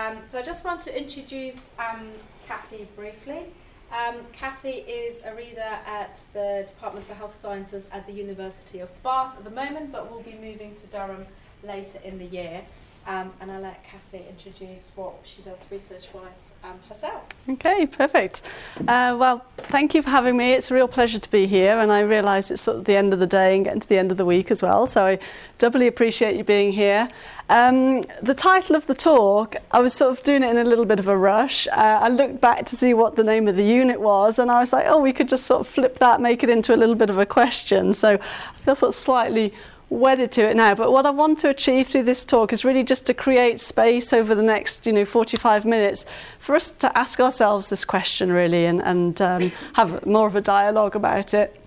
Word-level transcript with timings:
Um, 0.00 0.18
so 0.24 0.38
I 0.38 0.42
just 0.42 0.64
want 0.64 0.80
to 0.82 0.98
introduce 0.98 1.70
um, 1.78 2.08
Cassie 2.46 2.88
briefly. 2.96 3.46
Um, 3.92 4.16
Cassie 4.32 4.84
is 4.88 5.20
a 5.26 5.34
reader 5.34 5.60
at 5.60 6.22
the 6.32 6.64
Department 6.66 7.06
for 7.06 7.12
Health 7.12 7.36
Sciences 7.36 7.86
at 7.92 8.06
the 8.06 8.12
University 8.12 8.80
of 8.80 8.90
Bath 9.02 9.36
at 9.36 9.44
the 9.44 9.50
moment, 9.50 9.92
but 9.92 10.10
will 10.10 10.22
be 10.22 10.34
moving 10.40 10.74
to 10.76 10.86
Durham 10.86 11.26
later 11.62 11.98
in 12.02 12.18
the 12.18 12.24
year. 12.24 12.62
Um, 13.06 13.32
and 13.40 13.50
I'll 13.50 13.60
let 13.60 13.82
Cassie 13.82 14.22
introduce 14.28 14.92
what 14.94 15.14
she 15.24 15.42
does 15.42 15.58
research-wise 15.70 16.52
um, 16.62 16.78
herself. 16.88 17.24
Okay, 17.48 17.86
perfect. 17.86 18.42
Uh, 18.86 19.16
well, 19.18 19.44
thank 19.56 19.94
you 19.94 20.02
for 20.02 20.10
having 20.10 20.36
me. 20.36 20.52
It's 20.52 20.70
a 20.70 20.74
real 20.74 20.86
pleasure 20.86 21.18
to 21.18 21.30
be 21.30 21.46
here, 21.46 21.80
and 21.80 21.90
I 21.90 22.00
realise 22.00 22.50
it's 22.50 22.62
sort 22.62 22.76
of 22.76 22.84
the 22.84 22.94
end 22.94 23.12
of 23.12 23.18
the 23.18 23.26
day 23.26 23.56
and 23.56 23.64
getting 23.64 23.80
to 23.80 23.88
the 23.88 23.98
end 23.98 24.12
of 24.12 24.16
the 24.16 24.24
week 24.24 24.50
as 24.50 24.62
well. 24.62 24.86
So 24.86 25.06
I 25.06 25.18
doubly 25.58 25.86
appreciate 25.86 26.36
you 26.36 26.44
being 26.44 26.72
here. 26.72 27.08
Um, 27.48 28.02
the 28.22 28.34
title 28.34 28.76
of 28.76 28.86
the 28.86 28.94
talk, 28.94 29.56
I 29.72 29.80
was 29.80 29.92
sort 29.92 30.16
of 30.16 30.22
doing 30.22 30.44
it 30.44 30.50
in 30.50 30.58
a 30.58 30.64
little 30.64 30.84
bit 30.84 31.00
of 31.00 31.08
a 31.08 31.16
rush. 31.16 31.66
Uh, 31.68 31.98
I 32.02 32.08
looked 32.08 32.40
back 32.40 32.66
to 32.66 32.76
see 32.76 32.94
what 32.94 33.16
the 33.16 33.24
name 33.24 33.48
of 33.48 33.56
the 33.56 33.64
unit 33.64 34.00
was, 34.00 34.38
and 34.38 34.52
I 34.52 34.60
was 34.60 34.72
like, 34.72 34.84
oh, 34.86 35.00
we 35.00 35.12
could 35.12 35.28
just 35.28 35.46
sort 35.46 35.62
of 35.62 35.66
flip 35.66 35.98
that, 35.98 36.20
make 36.20 36.44
it 36.44 36.50
into 36.50 36.74
a 36.74 36.76
little 36.76 36.94
bit 36.94 37.10
of 37.10 37.18
a 37.18 37.26
question. 37.26 37.92
So 37.92 38.10
I 38.12 38.58
feel 38.64 38.76
sort 38.76 38.90
of 38.90 38.94
slightly 38.94 39.52
wedded 39.90 40.30
to 40.32 40.48
it 40.48 40.56
now. 40.56 40.74
But 40.74 40.92
what 40.92 41.04
I 41.04 41.10
want 41.10 41.40
to 41.40 41.48
achieve 41.48 41.88
through 41.88 42.04
this 42.04 42.24
talk 42.24 42.52
is 42.52 42.64
really 42.64 42.84
just 42.84 43.06
to 43.06 43.14
create 43.14 43.60
space 43.60 44.12
over 44.12 44.34
the 44.34 44.42
next, 44.42 44.86
you 44.86 44.92
know, 44.92 45.04
45 45.04 45.64
minutes 45.64 46.06
for 46.38 46.54
us 46.54 46.70
to 46.70 46.96
ask 46.96 47.20
ourselves 47.20 47.68
this 47.68 47.84
question 47.84 48.32
really 48.32 48.64
and, 48.64 48.80
and 48.80 49.20
um, 49.20 49.52
have 49.74 50.06
more 50.06 50.28
of 50.28 50.36
a 50.36 50.40
dialogue 50.40 50.94
about 50.94 51.34
it. 51.34 51.60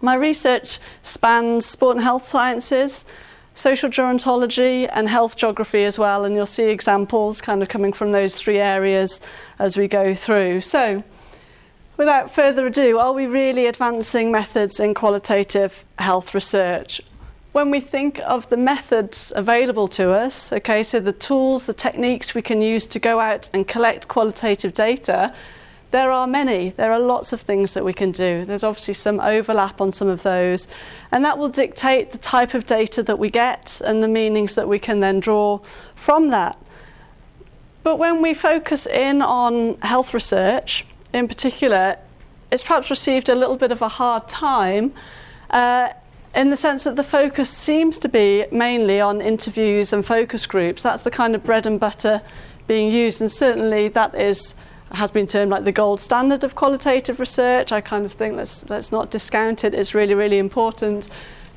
My 0.00 0.14
research 0.14 0.80
spans 1.00 1.64
sport 1.64 1.96
and 1.96 2.04
health 2.04 2.26
sciences, 2.26 3.04
social 3.54 3.88
gerontology 3.88 4.90
and 4.92 5.08
health 5.08 5.36
geography 5.36 5.84
as 5.84 5.96
well 5.96 6.24
and 6.24 6.34
you'll 6.34 6.46
see 6.46 6.64
examples 6.64 7.40
kind 7.40 7.62
of 7.62 7.68
coming 7.68 7.92
from 7.92 8.10
those 8.10 8.34
three 8.34 8.58
areas 8.58 9.20
as 9.60 9.76
we 9.76 9.86
go 9.86 10.12
through. 10.12 10.60
So 10.60 11.04
without 11.96 12.34
further 12.34 12.66
ado, 12.66 12.98
are 12.98 13.12
we 13.12 13.26
really 13.26 13.66
advancing 13.66 14.32
methods 14.32 14.80
in 14.80 14.92
qualitative 14.92 15.84
health 16.00 16.34
research? 16.34 17.00
When 17.54 17.70
we 17.70 17.78
think 17.78 18.18
of 18.26 18.48
the 18.48 18.56
methods 18.56 19.32
available 19.36 19.86
to 19.86 20.10
us, 20.10 20.52
okay, 20.52 20.82
so 20.82 20.98
the 20.98 21.12
tools, 21.12 21.66
the 21.66 21.72
techniques 21.72 22.34
we 22.34 22.42
can 22.42 22.60
use 22.60 22.84
to 22.84 22.98
go 22.98 23.20
out 23.20 23.48
and 23.54 23.68
collect 23.68 24.08
qualitative 24.08 24.74
data, 24.74 25.32
there 25.92 26.10
are 26.10 26.26
many. 26.26 26.70
There 26.70 26.92
are 26.92 26.98
lots 26.98 27.32
of 27.32 27.42
things 27.42 27.72
that 27.74 27.84
we 27.84 27.92
can 27.92 28.10
do. 28.10 28.44
There's 28.44 28.64
obviously 28.64 28.94
some 28.94 29.20
overlap 29.20 29.80
on 29.80 29.92
some 29.92 30.08
of 30.08 30.24
those, 30.24 30.66
and 31.12 31.24
that 31.24 31.38
will 31.38 31.48
dictate 31.48 32.10
the 32.10 32.18
type 32.18 32.54
of 32.54 32.66
data 32.66 33.04
that 33.04 33.20
we 33.20 33.30
get 33.30 33.80
and 33.84 34.02
the 34.02 34.08
meanings 34.08 34.56
that 34.56 34.66
we 34.66 34.80
can 34.80 34.98
then 34.98 35.20
draw 35.20 35.60
from 35.94 36.30
that. 36.30 36.58
But 37.84 38.00
when 38.00 38.20
we 38.20 38.34
focus 38.34 38.84
in 38.84 39.22
on 39.22 39.78
health 39.82 40.12
research 40.12 40.84
in 41.12 41.28
particular, 41.28 41.98
it's 42.50 42.64
perhaps 42.64 42.90
received 42.90 43.28
a 43.28 43.34
little 43.36 43.56
bit 43.56 43.70
of 43.70 43.80
a 43.80 43.88
hard 43.88 44.26
time. 44.26 44.92
Uh, 45.50 45.90
in 46.34 46.50
the 46.50 46.56
sense 46.56 46.84
that 46.84 46.96
the 46.96 47.04
focus 47.04 47.48
seems 47.48 47.98
to 48.00 48.08
be 48.08 48.44
mainly 48.50 49.00
on 49.00 49.20
interviews 49.20 49.92
and 49.92 50.04
focus 50.04 50.46
groups. 50.46 50.82
That's 50.82 51.02
the 51.02 51.10
kind 51.10 51.34
of 51.34 51.44
bread 51.44 51.66
and 51.66 51.78
butter 51.78 52.22
being 52.66 52.90
used, 52.90 53.20
and 53.20 53.30
certainly 53.30 53.88
that 53.88 54.14
is 54.14 54.54
has 54.92 55.10
been 55.10 55.26
termed 55.26 55.50
like 55.50 55.64
the 55.64 55.72
gold 55.72 55.98
standard 56.00 56.44
of 56.44 56.54
qualitative 56.54 57.18
research. 57.18 57.72
I 57.72 57.80
kind 57.80 58.04
of 58.04 58.12
think 58.12 58.36
let's 58.36 58.68
let's 58.68 58.90
not 58.90 59.10
discount 59.10 59.64
it. 59.64 59.74
It's 59.74 59.94
really 59.94 60.14
really 60.14 60.38
important. 60.38 61.08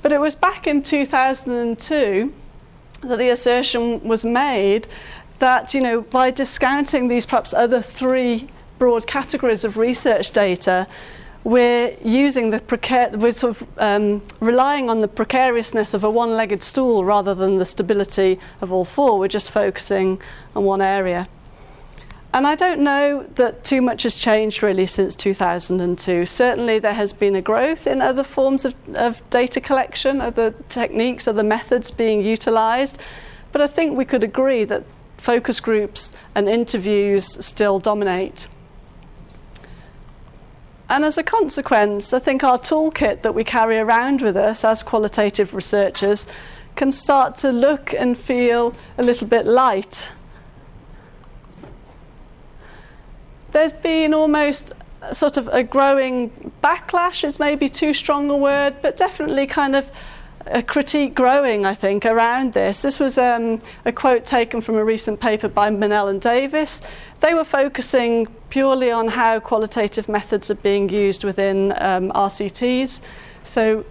But 0.02 0.11
it 0.11 0.20
was 0.20 0.36
back 0.36 0.67
in 0.67 0.83
2002 0.83 2.33
that 3.02 3.17
the 3.17 3.30
assertion 3.30 4.02
was 4.03 4.23
made 4.23 4.88
that 5.39 5.73
you 5.73 5.81
know 5.81 6.02
by 6.02 6.31
discounting 6.31 7.08
these 7.08 7.25
perhaps 7.25 7.53
other 7.53 7.81
three 7.81 8.48
broad 8.80 9.08
categories 9.08 9.64
of 9.64 9.78
research 9.78 10.31
data 10.31 10.88
we're 11.48 11.95
using 12.03 12.50
the 12.50 12.59
precar- 12.59 13.16
we're 13.16 13.31
sort 13.31 13.62
of 13.62 13.67
um, 13.77 14.21
relying 14.42 14.89
on 14.89 14.99
the 14.99 15.08
precariousness 15.08 15.94
of 15.94 16.04
a 16.04 16.10
one-legged 16.10 16.61
stool 16.61 17.05
rather 17.05 17.33
than 17.33 17.58
the 17.58 17.66
stability 17.66 18.38
of 18.60 18.70
all 18.70 18.83
four. 18.83 19.17
We're 19.17 19.30
just 19.30 19.49
focusing 19.49 20.21
on 20.58 20.66
one 20.66 20.82
area. 20.82 21.30
And 22.33 22.45
I 22.45 22.55
don't 22.55 22.82
know 22.82 23.23
that 23.36 23.64
too 23.64 23.82
much 23.82 24.04
has 24.04 24.17
changed 24.17 24.61
really 24.61 24.86
since 24.86 25.16
2002. 25.16 26.26
Certainly 26.26 26.80
there 26.80 26.95
has 26.95 27.14
been 27.14 27.33
a 27.33 27.42
growth 27.42 27.88
in 27.88 28.02
other 28.02 28.23
forms 28.23 28.66
of, 28.66 28.76
of 28.94 29.27
data 29.30 29.61
collection, 29.61 30.20
other 30.20 30.54
techniques, 30.67 31.30
other 31.30 31.44
methods 31.44 31.92
being 31.92 32.21
utilised. 32.26 33.00
But 33.54 33.61
I 33.61 33.67
think 33.67 33.98
we 33.98 34.04
could 34.04 34.21
agree 34.21 34.66
that 34.66 34.83
focus 35.16 35.61
groups 35.61 36.11
and 36.36 36.50
interviews 36.50 37.23
still 37.45 37.80
dominate. 37.80 38.50
And 40.89 41.03
as 41.03 41.17
a 41.17 41.23
consequence, 41.23 42.14
I 42.14 42.20
think 42.20 42.43
our 42.43 42.58
toolkit 42.58 43.21
that 43.21 43.36
we 43.36 43.43
carry 43.43 43.77
around 43.77 44.21
with 44.21 44.37
us 44.37 44.64
as 44.64 44.83
qualitative 44.83 45.53
researchers 45.53 46.27
can 46.75 46.92
start 46.92 47.36
to 47.36 47.52
look 47.52 47.93
and 47.93 48.17
feel 48.17 48.73
a 48.97 49.03
little 49.03 49.27
bit 49.27 49.45
light. 49.45 50.11
There's 53.52 53.73
been 53.73 54.14
almost 54.14 54.71
sort 55.11 55.37
of 55.37 55.47
a 55.49 55.64
growing 55.64 56.52
backlash, 56.64 57.23
is 57.23 57.39
maybe 57.39 57.67
too 57.67 57.93
strong 57.93 58.30
a 58.30 58.37
word, 58.37 58.76
but 58.81 58.95
definitely 58.95 59.47
kind 59.47 59.76
of 59.76 59.92
a 60.52 60.63
critique 60.63 61.15
growing, 61.15 61.65
I 61.65 61.73
think, 61.73 62.05
around 62.05 62.53
this. 62.53 62.81
This 62.81 62.99
was 62.99 63.17
um, 63.17 63.61
a 63.85 63.91
quote 63.91 64.25
taken 64.25 64.61
from 64.61 64.75
a 64.75 64.83
recent 64.83 65.19
paper 65.19 65.47
by 65.47 65.69
Manel 65.69 66.09
and 66.09 66.21
Davis. 66.21 66.81
They 67.19 67.33
were 67.33 67.43
focusing 67.43 68.27
purely 68.49 68.91
on 68.91 69.09
how 69.09 69.39
qualitative 69.39 70.08
methods 70.08 70.49
are 70.49 70.55
being 70.55 70.89
used 70.89 71.23
within 71.23 71.73
um, 71.77 72.11
RCTs. 72.11 73.02
So 73.43 73.85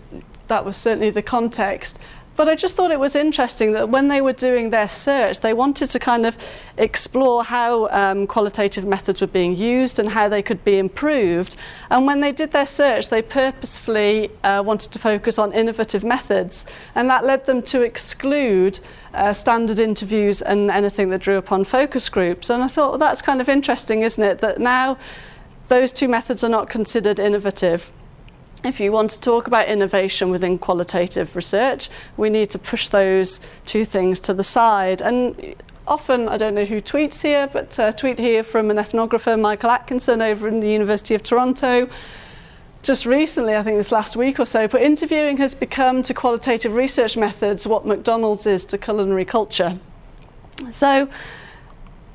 that 0.49 0.65
was 0.65 0.77
certainly 0.77 1.11
the 1.11 1.23
context. 1.23 1.99
But 2.37 2.51
I 2.51 2.55
just 2.55 2.77
thought 2.77 2.91
it 2.91 3.01
was 3.01 3.17
interesting 3.17 3.73
that 3.73 3.89
when 3.89 4.09
they 4.09 4.21
were 4.21 4.35
doing 4.35 4.69
their 4.69 4.89
search, 4.89 5.41
they 5.41 5.55
wanted 5.55 5.89
to 5.89 5.99
kind 5.99 6.27
of 6.27 6.37
explore 6.77 7.43
how 7.43 7.89
um, 7.89 8.27
qualitative 8.27 8.85
methods 8.85 9.23
were 9.23 9.27
being 9.27 9.57
used 9.57 9.99
and 9.99 10.11
how 10.11 10.29
they 10.29 10.43
could 10.43 10.63
be 10.63 10.79
improved. 10.79 11.57
And 11.89 12.07
when 12.07 12.21
they 12.21 12.33
did 12.33 12.53
their 12.53 12.67
search, 12.67 13.09
they 13.09 13.23
purposefully 13.23 14.31
uh, 14.45 14.63
wanted 14.65 14.93
to 14.93 14.99
focus 14.99 15.39
on 15.39 15.55
innovative 15.55 16.05
methods. 16.05 16.67
And 16.95 17.09
that 17.09 17.25
led 17.25 17.47
them 17.47 17.63
to 17.63 17.81
exclude 17.81 18.81
uh, 19.15 19.33
standard 19.33 19.81
interviews 19.81 20.43
and 20.43 20.71
anything 20.71 21.09
that 21.11 21.23
drew 21.23 21.39
upon 21.39 21.65
focus 21.65 22.11
groups. 22.11 22.51
And 22.51 22.63
I 22.63 22.69
thought, 22.69 22.91
well, 22.91 22.99
that's 22.99 23.23
kind 23.23 23.41
of 23.41 23.49
interesting, 23.49 24.03
isn't 24.03 24.23
it? 24.23 24.41
That 24.41 24.61
now 24.61 24.99
those 25.69 25.91
two 25.91 26.07
methods 26.07 26.45
are 26.45 26.51
not 26.51 26.69
considered 26.69 27.19
innovative 27.19 27.91
if 28.65 28.81
you 28.81 28.93
want 28.93 29.11
to 29.11 29.21
talk 29.21 29.47
about 29.47 29.69
innovation 29.69 30.31
within 30.31 30.59
qualitative 30.59 31.37
research, 31.37 31.89
we 32.17 32.31
need 32.31 32.51
to 32.51 32.59
push 32.59 32.89
those 32.89 33.41
two 33.65 33.85
things 33.85 34.21
to 34.21 34.35
the 34.35 34.45
side. 34.45 35.01
And 35.01 35.55
often, 35.87 36.29
I 36.29 36.37
don't 36.37 36.55
know 36.55 36.65
who 36.65 36.81
tweets 36.81 37.23
here, 37.23 37.47
but 37.47 37.79
a 37.79 37.93
tweet 37.93 38.19
here 38.19 38.43
from 38.43 38.71
an 38.71 38.77
ethnographer, 38.77 39.39
Michael 39.39 39.71
Atkinson, 39.71 40.21
over 40.23 40.49
in 40.49 40.61
the 40.61 40.69
University 40.69 41.15
of 41.15 41.23
Toronto. 41.23 41.89
Just 42.83 43.05
recently, 43.05 43.57
I 43.57 43.63
think 43.63 43.79
this 43.79 43.91
last 43.91 44.17
week 44.17 44.39
or 44.39 44.45
so, 44.47 44.69
but 44.69 44.81
interviewing 44.81 45.39
has 45.39 45.55
become 45.55 46.03
to 46.05 46.15
qualitative 46.15 46.75
research 46.75 47.17
methods 47.17 47.67
what 47.67 47.85
McDonald's 47.85 48.47
is 48.47 48.65
to 48.67 48.79
culinary 48.79 49.25
culture. 49.25 49.79
So, 50.71 51.09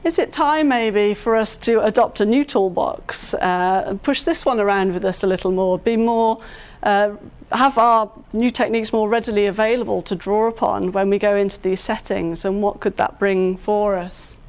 is 0.03 0.17
it 0.17 0.31
time 0.31 0.67
maybe 0.69 1.13
for 1.13 1.35
us 1.35 1.57
to 1.57 1.83
adopt 1.83 2.21
a 2.21 2.25
new 2.25 2.43
toolbox 2.43 3.33
uh, 3.35 3.83
and 3.87 4.01
push 4.01 4.23
this 4.23 4.45
one 4.45 4.59
around 4.59 4.93
with 4.93 5.05
us 5.05 5.23
a 5.23 5.27
little 5.27 5.51
more, 5.51 5.77
be 5.77 5.95
more, 5.95 6.41
uh, 6.83 7.15
have 7.51 7.77
our 7.77 8.11
new 8.33 8.49
techniques 8.49 8.91
more 8.91 9.09
readily 9.09 9.45
available 9.45 10.01
to 10.01 10.15
draw 10.15 10.47
upon 10.47 10.91
when 10.91 11.09
we 11.09 11.19
go 11.19 11.35
into 11.35 11.61
these 11.61 11.79
settings 11.79 12.43
and 12.43 12.61
what 12.61 12.79
could 12.79 12.97
that 12.97 13.19
bring 13.19 13.57
for 13.57 13.95
us? 13.95 14.39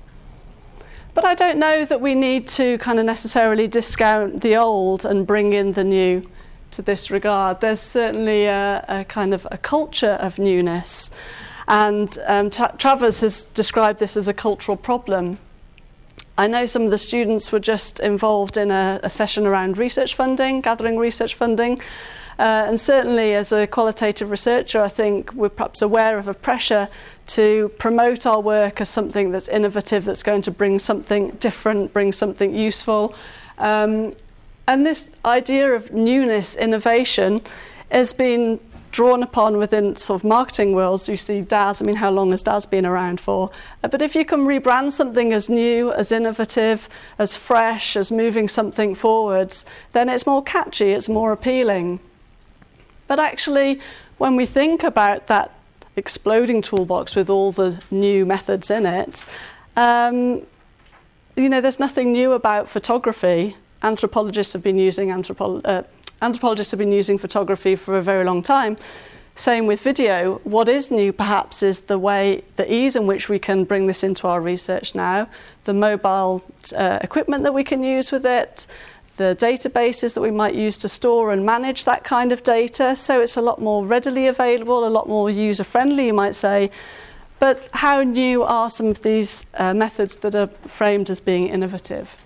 But 1.15 1.27
I 1.27 1.35
don't 1.35 1.59
know 1.59 1.85
that 1.85 2.01
we 2.01 2.15
need 2.15 2.49
to 2.49 2.79
kind 2.79 2.99
of 2.99 3.05
necessarily 3.05 3.69
discount 3.69 4.41
the 4.41 4.57
old 4.57 5.05
and 5.05 5.27
bring 5.27 5.53
in 5.53 5.75
the 5.75 5.85
new 5.85 6.27
to 6.71 6.81
this 6.81 7.11
regard. 7.11 7.61
There's 7.61 7.81
certainly 7.81 8.47
a, 8.47 8.85
a 8.89 9.05
kind 9.05 9.35
of 9.35 9.47
a 9.51 9.59
culture 9.59 10.13
of 10.13 10.39
newness. 10.39 11.11
And 11.69 12.19
um, 12.27 12.51
Tra- 12.51 12.75
Travers 12.79 13.21
has 13.21 13.45
described 13.45 13.99
this 13.99 14.17
as 14.17 14.29
a 14.29 14.35
cultural 14.35 14.77
problem. 14.77 15.39
I 16.37 16.47
know 16.47 16.67
some 16.67 16.83
of 16.83 16.91
the 16.91 16.99
students 16.99 17.53
were 17.53 17.61
just 17.61 18.01
involved 18.01 18.57
in 18.57 18.71
a, 18.71 19.01
a 19.03 19.11
session 19.11 19.47
around 19.47 19.77
research 19.77 20.15
funding, 20.15 20.61
gathering 20.61 20.97
research 20.99 21.35
funding. 21.35 21.81
Uh, 22.39 22.65
and 22.67 22.81
certainly, 22.81 23.35
as 23.35 23.53
a 23.53 23.67
qualitative 23.67 24.31
researcher, 24.31 24.81
I 24.81 24.89
think 24.89 25.33
we're 25.35 25.51
perhaps 25.51 25.83
aware 25.83 26.19
of 26.19 26.29
a 26.29 26.35
pressure 26.35 26.89
to 27.29 27.71
promote 27.79 28.25
our 28.27 28.41
work 28.41 28.81
as 28.81 28.89
something 28.89 29.31
that's 29.31 29.49
innovative, 29.49 30.07
that's 30.07 30.23
going 30.23 30.43
to 30.43 30.51
bring 30.51 30.79
something 30.79 31.33
different, 31.33 31.93
bring 31.93 32.11
something 32.13 32.55
useful. 32.55 33.15
Um, 33.59 34.15
and 34.67 34.87
this 34.87 35.15
idea 35.25 35.73
of 35.75 35.93
newness, 35.93 36.57
innovation, 36.57 37.43
has 37.91 38.13
been 38.13 38.59
drawn 38.93 39.23
upon 39.23 39.57
within 39.57 39.97
sort 39.97 40.21
of 40.21 40.25
marketing 40.25 40.75
worlds. 40.75 41.09
You 41.09 41.17
see 41.17 41.41
Daz, 41.41 41.83
I 41.83 41.85
mean, 41.85 41.97
how 41.97 42.11
long 42.11 42.31
has 42.31 42.43
Daz 42.43 42.67
been 42.67 42.87
around 42.87 43.21
for? 43.21 43.51
Uh, 43.83 43.89
but 43.89 44.03
if 44.03 44.15
you 44.15 44.25
can 44.25 44.41
rebrand 44.41 44.93
something 44.93 45.33
as 45.33 45.49
new, 45.49 45.91
as 45.93 46.13
innovative, 46.13 46.89
as 47.19 47.35
fresh, 47.35 47.97
as 47.97 48.13
moving 48.13 48.49
something 48.49 48.95
forwards, 48.95 49.65
then 49.93 50.09
it's 50.09 50.27
more 50.27 50.43
catchy, 50.43 50.93
it's 50.93 51.09
more 51.09 51.33
appealing. 51.33 51.99
But 53.09 53.19
actually, 53.19 53.81
when 54.19 54.37
we 54.37 54.47
think 54.47 54.85
about 54.85 55.27
that 55.27 55.53
exploding 55.97 56.63
toolbox 56.63 57.17
with 57.17 57.29
all 57.29 57.51
the 57.51 57.83
new 57.91 58.25
methods 58.25 58.71
in 58.71 58.87
it, 58.87 59.25
um, 59.77 60.43
you 61.35 61.49
know, 61.49 61.63
there's 61.63 61.81
nothing 61.81 62.13
new 62.13 62.33
about 62.33 62.69
photography. 62.69 63.57
Anthropologists 63.83 64.53
have 64.53 64.63
been 64.63 64.79
using 64.79 65.09
anthropo- 65.09 65.63
uh, 65.65 65.83
anthropologists 66.23 66.71
have 66.71 66.79
been 66.79 66.93
using 66.93 67.19
photography 67.19 67.77
for 67.77 67.99
a 67.99 68.03
very 68.03 68.25
long 68.25 68.43
time. 68.43 68.77
Same 69.35 69.67
with 69.67 69.81
video. 69.81 70.41
What 70.45 70.69
is 70.69 70.91
new, 70.91 71.13
perhaps, 71.13 71.63
is 71.63 71.81
the 71.83 71.99
way, 71.99 72.45
the 72.57 72.73
ease 72.73 72.97
in 72.97 73.07
which 73.07 73.29
we 73.29 73.39
can 73.39 73.65
bring 73.65 73.87
this 73.87 74.05
into 74.05 74.29
our 74.29 74.41
research 74.41 74.95
now, 74.95 75.27
the 75.65 75.73
mobile 75.73 76.45
uh, 76.77 76.99
equipment 77.01 77.43
that 77.45 77.55
we 77.55 77.65
can 77.65 77.83
use 77.83 78.13
with 78.13 78.27
it, 78.27 78.67
the 79.17 79.35
databases 79.39 80.15
that 80.15 80.21
we 80.21 80.31
might 80.31 80.55
use 80.55 80.77
to 80.79 80.89
store 80.89 81.33
and 81.33 81.47
manage 81.47 81.85
that 81.87 82.05
kind 82.05 82.31
of 82.31 82.43
data. 82.43 82.95
So 82.95 83.23
it's 83.23 83.37
a 83.37 83.43
lot 83.43 83.61
more 83.61 83.87
readily 83.87 84.27
available, 84.27 84.87
a 84.87 84.91
lot 84.91 85.09
more 85.09 85.31
user 85.31 85.65
friendly, 85.65 86.07
you 86.07 86.15
might 86.15 86.35
say. 86.35 86.71
But 87.39 87.69
how 87.73 88.03
new 88.03 88.43
are 88.43 88.71
some 88.71 88.87
of 88.87 89.03
these 89.03 89.47
uh, 89.55 89.75
methods 89.75 90.17
that 90.17 90.35
are 90.35 90.49
framed 90.69 91.11
as 91.11 91.21
being 91.21 91.49
innovative? 91.49 92.22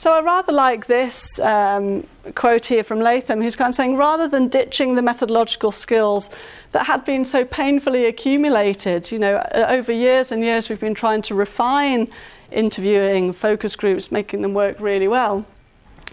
So 0.00 0.14
I 0.14 0.22
rather 0.22 0.50
like 0.50 0.86
this 0.86 1.38
um, 1.40 2.06
quote 2.34 2.64
here 2.64 2.82
from 2.82 3.00
Latham, 3.00 3.42
who's 3.42 3.54
kind 3.54 3.68
of 3.68 3.74
saying 3.74 3.98
rather 3.98 4.26
than 4.26 4.48
ditching 4.48 4.94
the 4.94 5.02
methodological 5.02 5.72
skills 5.72 6.30
that 6.72 6.86
had 6.86 7.04
been 7.04 7.22
so 7.22 7.44
painfully 7.44 8.06
accumulated, 8.06 9.12
you 9.12 9.18
know, 9.18 9.46
over 9.52 9.92
years 9.92 10.32
and 10.32 10.42
years 10.42 10.70
we've 10.70 10.80
been 10.80 10.94
trying 10.94 11.20
to 11.20 11.34
refine 11.34 12.08
interviewing 12.50 13.34
focus 13.34 13.76
groups, 13.76 14.10
making 14.10 14.40
them 14.40 14.54
work 14.54 14.80
really 14.80 15.06
well. 15.06 15.44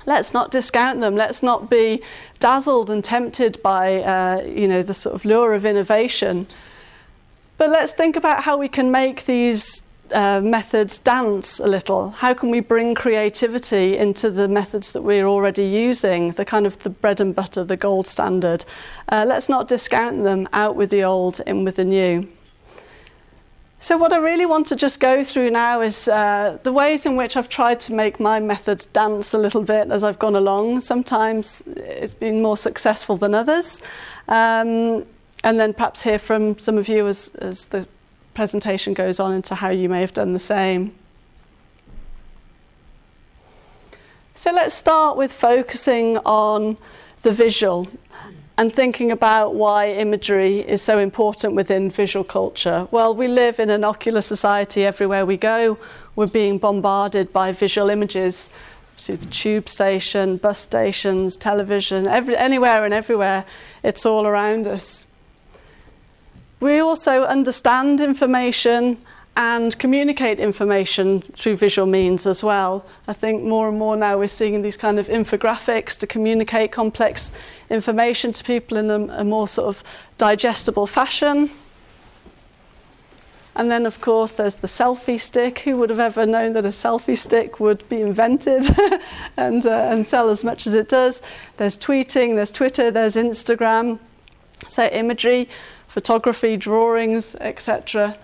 Let's 0.05 0.33
not 0.33 0.51
discount 0.51 0.99
them. 0.99 1.15
Let's 1.15 1.41
not 1.41 1.69
be 1.69 2.01
dazzled 2.39 2.89
and 2.89 3.01
tempted 3.01 3.63
by, 3.63 4.01
uh, 4.01 4.41
you 4.41 4.67
know, 4.67 4.83
the 4.83 4.93
sort 4.93 5.15
of 5.15 5.23
lure 5.23 5.53
of 5.53 5.65
innovation. 5.65 6.45
But 7.57 7.69
let's 7.69 7.93
think 7.93 8.17
about 8.17 8.43
how 8.43 8.57
we 8.57 8.67
can 8.67 8.91
make 8.91 9.27
these 9.27 9.83
uh, 10.11 10.41
methods 10.41 10.99
dance 10.99 11.59
a 11.59 11.67
little? 11.67 12.11
How 12.11 12.33
can 12.33 12.49
we 12.49 12.59
bring 12.59 12.95
creativity 12.95 13.97
into 13.97 14.29
the 14.29 14.47
methods 14.47 14.91
that 14.91 15.01
we're 15.01 15.25
already 15.25 15.65
using, 15.65 16.31
the 16.33 16.45
kind 16.45 16.65
of 16.65 16.77
the 16.83 16.89
bread 16.89 17.21
and 17.21 17.35
butter, 17.35 17.63
the 17.63 17.77
gold 17.77 18.07
standard? 18.07 18.65
Uh, 19.09 19.25
let's 19.27 19.49
not 19.49 19.67
discount 19.67 20.23
them 20.23 20.47
out 20.53 20.75
with 20.75 20.89
the 20.89 21.03
old, 21.03 21.39
in 21.45 21.63
with 21.63 21.75
the 21.75 21.85
new. 21.85 22.27
So, 23.79 23.95
what 23.95 24.11
I 24.11 24.17
really 24.17 24.47
want 24.47 24.65
to 24.67 24.75
just 24.75 24.99
go 24.99 25.23
through 25.23 25.51
now 25.51 25.81
is 25.81 26.07
uh, 26.07 26.57
the 26.63 26.73
ways 26.73 27.05
in 27.05 27.15
which 27.15 27.37
I've 27.37 27.47
tried 27.49 27.79
to 27.81 27.93
make 27.93 28.19
my 28.19 28.39
methods 28.39 28.87
dance 28.87 29.35
a 29.35 29.37
little 29.37 29.61
bit 29.61 29.91
as 29.91 30.03
I've 30.03 30.17
gone 30.17 30.35
along. 30.35 30.81
Sometimes 30.81 31.61
it's 31.67 32.15
been 32.15 32.41
more 32.41 32.57
successful 32.57 33.17
than 33.17 33.35
others. 33.35 33.83
Um, 34.27 35.05
and 35.43 35.59
then 35.59 35.73
perhaps 35.73 36.01
hear 36.01 36.17
from 36.17 36.57
some 36.57 36.77
of 36.77 36.87
you 36.87 37.07
as, 37.07 37.29
as 37.35 37.65
the 37.65 37.87
presentation 38.37 38.93
goes 38.93 39.19
on 39.19 39.33
into 39.33 39.55
how 39.55 39.69
you 39.69 39.89
may 39.89 39.99
have 39.99 40.13
done 40.13 40.33
the 40.33 40.39
same. 40.39 40.93
So 44.35 44.51
let's 44.51 44.75
start 44.75 45.17
with 45.17 45.33
focusing 45.33 46.17
on 46.19 46.77
the 47.23 47.31
visual 47.31 47.87
and 48.55 48.71
thinking 48.71 49.11
about 49.11 49.55
why 49.55 49.89
imagery 49.89 50.59
is 50.59 50.83
so 50.83 50.99
important 50.99 51.55
within 51.55 51.89
visual 51.89 52.23
culture. 52.23 52.87
Well, 52.91 53.11
we 53.15 53.27
live 53.27 53.59
in 53.59 53.71
an 53.71 53.83
ocular 53.83 54.21
society 54.21 54.85
everywhere 54.85 55.25
we 55.25 55.37
go. 55.37 55.79
We're 56.15 56.27
being 56.27 56.59
bombarded 56.59 57.33
by 57.33 57.53
visual 57.53 57.89
images. 57.89 58.51
See 58.97 59.15
the 59.15 59.25
tube 59.25 59.67
station, 59.67 60.37
bus 60.37 60.59
stations, 60.59 61.37
television, 61.37 62.07
every, 62.07 62.37
anywhere 62.37 62.85
and 62.85 62.93
everywhere. 62.93 63.45
It's 63.81 64.05
all 64.05 64.27
around 64.27 64.67
us. 64.67 65.06
We 66.59 66.79
also 66.79 67.23
understand 67.23 68.01
information 68.01 68.97
and 69.35 69.77
communicate 69.77 70.39
information 70.39 71.21
through 71.21 71.55
visual 71.55 71.87
means 71.87 72.25
as 72.25 72.43
well. 72.43 72.83
I 73.07 73.13
think 73.13 73.43
more 73.43 73.69
and 73.69 73.77
more 73.77 73.95
now 73.95 74.17
we're 74.17 74.27
seeing 74.27 74.63
these 74.63 74.77
kind 74.77 74.97
of 74.97 75.07
infographics 75.07 75.97
to 75.99 76.07
communicate 76.07 76.71
complex 76.71 77.31
information 77.69 78.33
to 78.33 78.43
people 78.43 78.77
in 78.77 78.89
a, 78.89 79.19
a 79.19 79.23
more 79.23 79.47
sort 79.47 79.67
of 79.67 79.83
digestible 80.17 80.87
fashion. 80.87 81.51
And 83.55 83.69
then, 83.69 83.85
of 83.85 84.01
course, 84.01 84.31
there's 84.31 84.55
the 84.55 84.67
selfie 84.67 85.19
stick. 85.19 85.59
Who 85.59 85.77
would 85.77 85.91
have 85.91 85.99
ever 85.99 86.25
known 86.25 86.53
that 86.53 86.65
a 86.65 86.69
selfie 86.69 87.17
stick 87.17 87.59
would 87.59 87.87
be 87.89 88.01
invented 88.01 88.65
and, 89.37 89.65
uh, 89.65 89.69
and 89.69 90.05
sell 90.05 90.29
as 90.29 90.43
much 90.43 90.65
as 90.65 90.73
it 90.73 90.89
does? 90.89 91.21
There's 91.57 91.77
tweeting, 91.77 92.35
there's 92.35 92.51
Twitter, 92.51 92.89
there's 92.89 93.15
Instagram. 93.15 93.99
So, 94.65 94.87
imagery 94.87 95.49
photography, 95.87 96.57
drawings, 96.57 97.35
etc., 97.35 98.17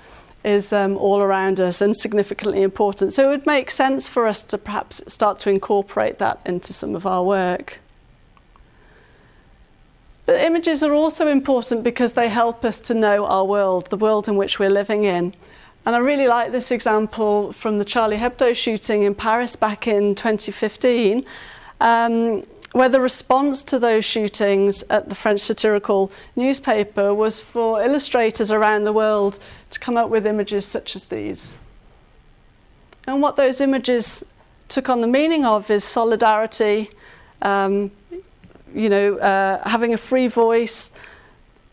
is 0.44 0.74
um, 0.74 0.98
all 0.98 1.22
around 1.22 1.60
us 1.60 1.82
and 1.82 1.96
significantly 1.96 2.62
important. 2.62 3.14
So 3.14 3.28
it 3.28 3.30
would 3.30 3.46
make 3.46 3.72
sense 3.72 4.08
for 4.10 4.28
us 4.28 4.42
to 4.44 4.58
perhaps 4.58 5.02
start 5.08 5.40
to 5.40 5.50
incorporate 5.50 6.20
that 6.20 6.42
into 6.46 6.74
some 6.74 6.96
of 6.96 7.06
our 7.06 7.24
work. 7.24 7.80
But 10.26 10.40
images 10.42 10.84
are 10.84 10.94
also 10.94 11.28
important 11.28 11.84
because 11.84 12.14
they 12.14 12.30
help 12.30 12.64
us 12.64 12.80
to 12.82 12.94
know 12.94 13.26
our 13.26 13.44
world, 13.46 13.90
the 13.90 13.98
world 13.98 14.28
in 14.28 14.36
which 14.36 14.60
we're 14.60 14.70
living 14.70 15.04
in. 15.04 15.34
And 15.86 15.96
I 15.96 16.00
really 16.00 16.28
like 16.28 16.52
this 16.54 16.72
example 16.72 17.52
from 17.52 17.78
the 17.78 17.84
Charlie 17.84 18.18
Hebdo 18.18 18.56
shooting 18.56 19.04
in 19.04 19.16
Paris 19.16 19.58
back 19.58 19.86
in 19.86 20.16
2015. 20.16 21.26
Um, 21.82 22.44
where 22.74 22.90
the 22.90 23.00
response 23.00 23.64
to 23.64 23.80
those 23.80 24.04
shootings 24.04 24.84
at 24.90 25.08
the 25.08 25.16
French 25.16 25.42
satirical 25.42 26.12
newspaper 26.36 27.14
was 27.14 27.40
for 27.40 27.82
illustrators 27.82 28.52
around 28.52 28.84
the 28.84 28.92
world 28.92 29.38
to 29.70 29.80
come 29.80 29.96
up 29.96 30.10
with 30.10 30.26
images 30.26 30.66
such 30.66 30.96
as 30.96 31.06
these. 31.06 31.56
And 33.08 33.22
what 33.22 33.36
those 33.36 33.62
images 33.62 34.26
took 34.70 34.90
on 34.90 35.02
the 35.02 35.08
meaning 35.08 35.46
of 35.46 35.70
is 35.70 35.84
solidarity, 35.84 36.90
um, 37.44 37.92
you 38.74 38.90
know, 38.90 39.18
uh, 39.18 39.70
having 39.70 39.94
a 39.94 39.98
free 39.98 40.28
voice, 40.28 40.90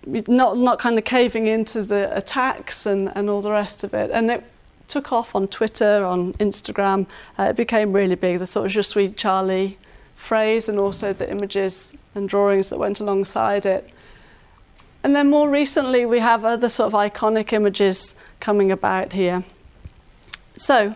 not, 0.06 0.58
not 0.58 0.78
kind 0.78 0.98
of 0.98 1.04
caving 1.06 1.46
into 1.46 1.82
the 1.82 2.14
attacks 2.14 2.84
and, 2.84 3.10
and 3.16 3.30
all 3.30 3.40
the 3.40 3.50
rest 3.50 3.84
of 3.84 3.94
it. 3.94 4.10
And 4.10 4.30
it 4.30 4.44
took 4.86 5.12
off 5.12 5.34
on 5.34 5.48
Twitter, 5.48 6.04
on 6.04 6.34
Instagram. 6.34 7.06
Uh, 7.38 7.44
it 7.44 7.56
became 7.56 7.94
really 7.94 8.16
big, 8.16 8.38
the 8.38 8.46
sort 8.46 8.66
of 8.66 8.72
Je 8.72 8.82
suis 8.82 9.14
Charlie 9.16 9.78
phrase 10.20 10.68
and 10.68 10.78
also 10.78 11.12
the 11.12 11.28
images 11.30 11.96
and 12.14 12.28
drawings 12.28 12.68
that 12.68 12.78
went 12.78 13.00
alongside 13.00 13.64
it. 13.64 13.88
And 15.02 15.16
then 15.16 15.30
more 15.30 15.48
recently, 15.48 16.04
we 16.04 16.20
have 16.20 16.44
other 16.44 16.68
sort 16.68 16.92
of 16.92 16.92
iconic 16.92 17.52
images 17.52 18.14
coming 18.38 18.70
about 18.70 19.14
here. 19.14 19.44
So 20.56 20.94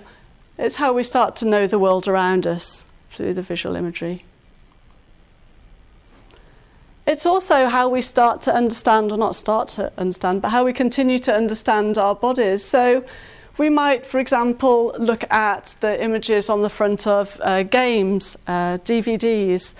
it's 0.58 0.76
how 0.76 0.92
we 0.92 1.02
start 1.02 1.36
to 1.36 1.46
know 1.46 1.66
the 1.66 1.78
world 1.78 2.06
around 2.06 2.46
us 2.46 2.84
through 3.10 3.32
the 3.34 3.42
visual 3.42 3.76
imagery. 3.76 4.24
It's 7.06 7.26
also 7.26 7.68
how 7.68 7.88
we 7.88 8.02
start 8.02 8.42
to 8.42 8.54
understand, 8.54 9.10
or 9.10 9.16
not 9.16 9.34
start 9.34 9.68
to 9.68 9.90
understand, 9.96 10.42
but 10.42 10.50
how 10.50 10.64
we 10.64 10.72
continue 10.72 11.18
to 11.20 11.34
understand 11.34 11.96
our 11.96 12.14
bodies. 12.14 12.62
So 12.62 13.04
we 13.56 13.70
might, 13.70 14.04
for 14.04 14.18
example, 14.18 14.94
look 14.98 15.30
at 15.30 15.76
the 15.80 16.02
images 16.02 16.48
on 16.48 16.62
the 16.62 16.68
front 16.70 17.06
of 17.06 17.40
uh, 17.42 17.62
games, 17.62 18.36
uh, 18.46 18.78
DVDs. 18.78 19.74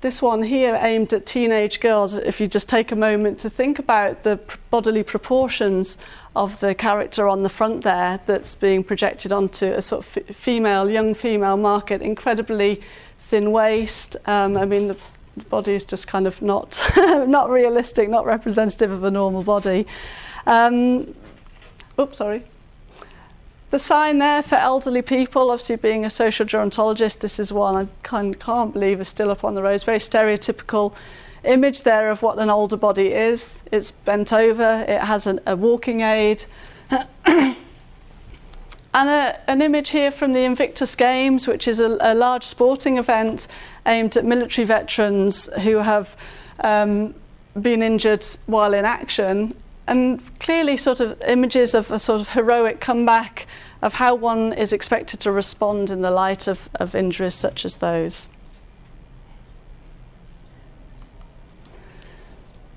This 0.00 0.22
one 0.22 0.42
here 0.42 0.78
aimed 0.80 1.12
at 1.12 1.26
teenage 1.26 1.80
girls, 1.80 2.14
if 2.14 2.40
you 2.40 2.46
just 2.46 2.68
take 2.68 2.92
a 2.92 2.96
moment 2.96 3.38
to 3.40 3.50
think 3.50 3.78
about 3.78 4.22
the 4.22 4.38
bodily 4.70 5.02
proportions 5.02 5.98
of 6.36 6.60
the 6.60 6.74
character 6.74 7.28
on 7.28 7.42
the 7.42 7.48
front 7.48 7.82
there 7.82 8.20
that's 8.26 8.54
being 8.54 8.84
projected 8.84 9.32
onto 9.32 9.66
a 9.66 9.82
sort 9.82 10.04
of 10.04 10.18
f- 10.18 10.36
female, 10.36 10.88
young 10.88 11.14
female 11.14 11.56
market, 11.56 12.00
incredibly 12.00 12.80
thin 13.18 13.50
waist. 13.50 14.16
Um, 14.26 14.56
I 14.56 14.64
mean, 14.64 14.88
the 14.88 14.98
body 15.48 15.74
is 15.74 15.84
just 15.84 16.06
kind 16.06 16.26
of 16.26 16.40
not, 16.42 16.80
not 16.96 17.50
realistic, 17.50 18.08
not 18.08 18.24
representative 18.24 18.90
of 18.90 19.02
a 19.04 19.10
normal 19.10 19.42
body. 19.42 19.86
Um, 20.46 21.14
Oops, 21.98 22.16
sorry. 22.16 22.44
The 23.70 23.78
sign 23.78 24.18
there 24.18 24.42
for 24.42 24.54
elderly 24.54 25.02
people, 25.02 25.50
obviously 25.50 25.76
being 25.76 26.04
a 26.04 26.10
social 26.10 26.46
gerontologist, 26.46 27.18
this 27.18 27.38
is 27.38 27.52
one 27.52 27.74
I 27.74 27.88
can't, 28.02 28.38
can't 28.40 28.72
believe 28.72 28.98
is 29.00 29.08
still 29.08 29.30
up 29.30 29.44
on 29.44 29.54
the 29.54 29.62
roads. 29.62 29.82
Very 29.84 29.98
stereotypical 29.98 30.94
image 31.44 31.82
there 31.82 32.10
of 32.10 32.22
what 32.22 32.38
an 32.38 32.48
older 32.48 32.76
body 32.76 33.12
is. 33.12 33.62
It's 33.70 33.90
bent 33.90 34.32
over, 34.32 34.86
it 34.88 35.02
has 35.02 35.26
an, 35.26 35.40
a 35.46 35.54
walking 35.54 36.00
aid. 36.00 36.46
and 36.90 37.06
and 38.94 39.08
a, 39.08 39.50
an 39.50 39.60
image 39.60 39.90
here 39.90 40.10
from 40.10 40.32
the 40.32 40.44
Invictus 40.44 40.94
Games, 40.94 41.46
which 41.46 41.68
is 41.68 41.78
a, 41.78 41.98
a 42.00 42.14
large 42.14 42.44
sporting 42.44 42.96
event 42.96 43.48
aimed 43.84 44.16
at 44.16 44.24
military 44.24 44.64
veterans 44.64 45.50
who 45.60 45.78
have 45.78 46.16
um, 46.60 47.14
been 47.60 47.82
injured 47.82 48.24
while 48.46 48.72
in 48.72 48.86
action. 48.86 49.54
And 49.88 50.20
clearly, 50.38 50.76
sort 50.76 51.00
of 51.00 51.18
images 51.26 51.74
of 51.74 51.90
a 51.90 51.98
sort 51.98 52.20
of 52.20 52.28
heroic 52.28 52.78
comeback 52.78 53.46
of 53.80 53.94
how 53.94 54.14
one 54.14 54.52
is 54.52 54.70
expected 54.70 55.18
to 55.20 55.32
respond 55.32 55.90
in 55.90 56.02
the 56.02 56.10
light 56.10 56.46
of, 56.46 56.68
of 56.74 56.94
injuries 56.94 57.34
such 57.34 57.64
as 57.64 57.78
those. 57.78 58.28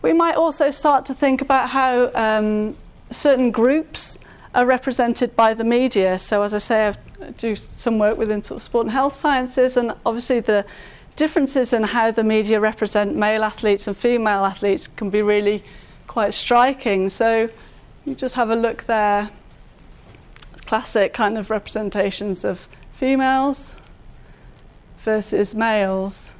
We 0.01 0.13
might 0.13 0.35
also 0.35 0.69
start 0.69 1.05
to 1.07 1.13
think 1.13 1.41
about 1.41 1.71
how 1.71 2.11
um, 2.15 2.77
certain 3.09 3.51
groups 3.51 4.17
are 4.55 4.65
represented 4.65 5.35
by 5.35 5.53
the 5.53 5.65
media. 5.65 6.17
So, 6.17 6.43
as 6.43 6.53
I 6.53 6.59
say, 6.59 6.87
I 6.87 7.31
do 7.31 7.55
some 7.55 7.99
work 7.99 8.17
within 8.17 8.41
sort 8.41 8.59
of 8.59 8.63
sport 8.63 8.85
and 8.85 8.91
health 8.93 9.17
sciences, 9.17 9.75
and 9.75 9.93
obviously 10.05 10.39
the 10.39 10.65
differences 11.17 11.73
in 11.73 11.83
how 11.83 12.09
the 12.09 12.23
media 12.23 12.61
represent 12.61 13.17
male 13.17 13.43
athletes 13.43 13.85
and 13.85 13.97
female 13.97 14.45
athletes 14.45 14.87
can 14.87 15.09
be 15.09 15.21
really 15.21 15.61
quite 16.11 16.33
striking. 16.33 17.09
So, 17.09 17.49
you 18.05 18.15
just 18.15 18.35
have 18.35 18.49
a 18.49 18.55
look 18.55 18.83
there. 18.83 19.29
Classic 20.65 21.13
kind 21.13 21.37
of 21.37 21.49
representations 21.49 22.43
of 22.43 22.67
females 22.91 23.77
versus 24.99 25.55
males. 25.55 26.33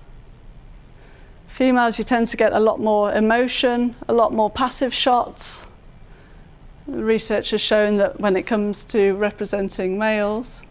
Females, 1.48 1.98
you 1.98 2.04
tend 2.04 2.28
to 2.28 2.38
get 2.38 2.52
a 2.52 2.60
lot 2.60 2.80
more 2.80 3.14
emotion, 3.14 3.96
a 4.10 4.14
lot 4.14 4.34
more 4.34 4.50
passive 4.50 4.94
shots 4.94 5.66
research 6.88 7.52
has 7.52 7.62
shown 7.62 7.98
that 7.98 8.20
when 8.20 8.36
it 8.36 8.44
comes 8.44 8.84
to 8.86 9.14
representing 9.14 9.98
males, 9.98 10.66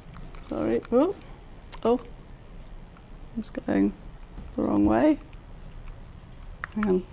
sorry, 0.48 0.82
oh, 0.92 1.14
oh, 1.84 2.00
it's 3.38 3.50
going 3.50 3.92
the 4.56 4.62
wrong 4.62 4.84
way. 4.84 5.18
Hang 6.74 6.88
on. 6.88 7.06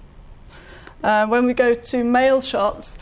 Uh, 1.03 1.27
when 1.27 1.45
we 1.45 1.53
go 1.53 1.73
to 1.73 2.03
male 2.03 2.41
shots, 2.41 2.97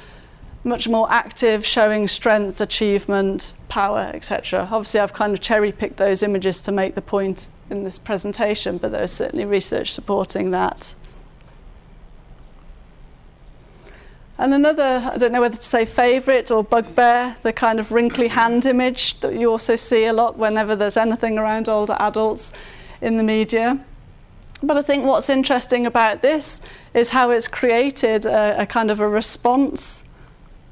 much 0.65 0.87
more 0.87 1.09
active, 1.11 1.65
showing 1.65 2.07
strength, 2.07 2.59
achievement, 2.59 3.53
power, 3.69 4.11
etc. 4.13 4.67
Obviously, 4.71 4.99
I've 4.99 5.13
kind 5.13 5.33
of 5.33 5.39
cherry 5.39 5.71
picked 5.71 5.97
those 5.97 6.23
images 6.23 6.59
to 6.61 6.71
make 6.71 6.95
the 6.95 7.01
point 7.01 7.49
in 7.69 7.83
this 7.83 7.97
presentation, 7.97 8.77
but 8.77 8.91
there's 8.91 9.11
certainly 9.11 9.45
research 9.45 9.93
supporting 9.93 10.51
that. 10.51 10.95
And 14.37 14.53
another, 14.53 15.09
I 15.13 15.17
don't 15.17 15.31
know 15.31 15.39
whether 15.39 15.55
to 15.55 15.63
say 15.63 15.85
favourite 15.85 16.51
or 16.51 16.63
bugbear, 16.63 17.37
the 17.43 17.53
kind 17.53 17.79
of 17.79 17.91
wrinkly 17.91 18.27
hand 18.27 18.65
image 18.65 19.17
that 19.21 19.33
you 19.33 19.49
also 19.49 19.77
see 19.77 20.05
a 20.05 20.13
lot 20.13 20.37
whenever 20.37 20.75
there's 20.75 20.97
anything 20.97 21.37
around 21.37 21.69
older 21.69 21.95
adults 21.99 22.51
in 23.01 23.15
the 23.15 23.23
media. 23.23 23.79
But 24.63 24.77
I 24.77 24.81
think 24.81 25.05
what's 25.05 25.29
interesting 25.29 25.85
about 25.85 26.21
this 26.21 26.59
is 26.93 27.09
how 27.11 27.29
it's 27.29 27.47
created 27.47 28.25
a, 28.25 28.61
a 28.61 28.65
kind 28.65 28.89
of 28.89 28.99
a 28.99 29.07
response 29.07 30.05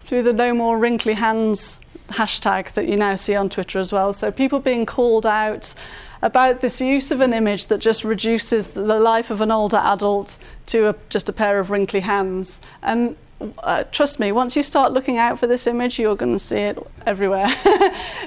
through 0.01 0.23
the 0.23 0.33
No 0.33 0.53
More 0.53 0.77
Wrinkly 0.77 1.13
Hands 1.13 1.79
hashtag 2.09 2.73
that 2.73 2.87
you 2.87 2.95
now 2.95 3.15
see 3.15 3.35
on 3.35 3.49
Twitter 3.49 3.79
as 3.79 3.91
well. 3.91 4.13
So 4.13 4.31
people 4.31 4.59
being 4.59 4.85
called 4.85 5.25
out 5.25 5.73
about 6.21 6.61
this 6.61 6.79
use 6.79 7.11
of 7.11 7.19
an 7.21 7.33
image 7.33 7.67
that 7.67 7.79
just 7.79 8.03
reduces 8.03 8.67
the 8.67 8.99
life 8.99 9.29
of 9.29 9.41
an 9.41 9.51
older 9.51 9.77
adult 9.77 10.37
to 10.67 10.89
a, 10.89 10.95
just 11.09 11.27
a 11.27 11.33
pair 11.33 11.59
of 11.59 11.69
wrinkly 11.69 11.99
hands. 12.01 12.61
And 12.81 13.17
uh, 13.59 13.83
trust 13.91 14.19
me, 14.19 14.31
once 14.31 14.55
you 14.55 14.63
start 14.63 14.91
looking 14.91 15.17
out 15.17 15.39
for 15.39 15.47
this 15.47 15.67
image, 15.67 15.99
you're 15.99 16.15
going 16.15 16.33
to 16.33 16.39
see 16.39 16.59
it 16.59 16.77
everywhere. 17.05 17.47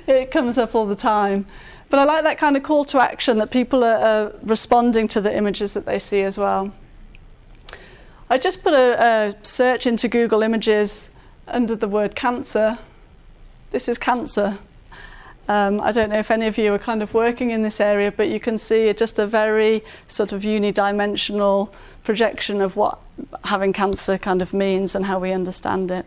it 0.07 0.31
comes 0.31 0.59
up 0.59 0.75
all 0.75 0.87
the 0.87 0.95
time. 0.95 1.47
But 1.89 2.01
I 2.01 2.05
like 2.05 2.25
that 2.25 2.39
kind 2.39 2.57
of 2.57 2.63
call 2.63 2.85
to 2.87 3.01
action 3.01 3.39
that 3.39 3.51
people 3.51 3.85
are, 3.85 3.97
are 3.97 4.33
responding 4.43 5.09
to 5.09 5.21
the 5.21 5.35
images 5.35 5.73
that 5.75 5.87
they 5.87 5.99
see 5.99 6.23
as 6.23 6.37
well. 6.37 6.73
I 8.29 8.39
just 8.39 8.65
put 8.65 8.75
a, 8.75 9.01
a 9.01 9.45
search 9.45 9.87
into 9.87 10.09
Google 10.09 10.43
Images 10.43 11.11
under 11.47 11.77
the 11.77 11.87
word 11.87 12.17
cancer. 12.17 12.79
This 13.71 13.89
is 13.89 13.99
cancer. 13.99 14.59
Um, 15.49 15.81
I 15.81 15.93
don't 15.93 16.11
know 16.11 16.19
if 16.19 16.33
any 16.33 16.49
of 16.49 16.59
you 16.59 16.75
are 16.75 16.79
kind 16.79 17.05
of 17.05 17.15
working 17.15 17.53
in 17.53 17.63
this 17.63 17.81
area, 17.81 18.11
but 18.11 18.29
you 18.29 18.41
can 18.41 18.59
see 18.59 18.93
just 18.93 19.21
a 19.21 19.27
very 19.27 19.85
sort 20.09 20.33
of 20.33 20.43
unidimensional 20.43 21.73
projection 22.03 22.61
of 22.61 22.77
what 22.77 22.99
having 23.45 23.73
cancer 23.73 24.19
kind 24.19 24.43
of 24.43 24.53
means 24.53 24.97
and 24.97 25.07
how 25.07 25.21
we 25.21 25.31
understand 25.31 25.93
it. 25.93 26.07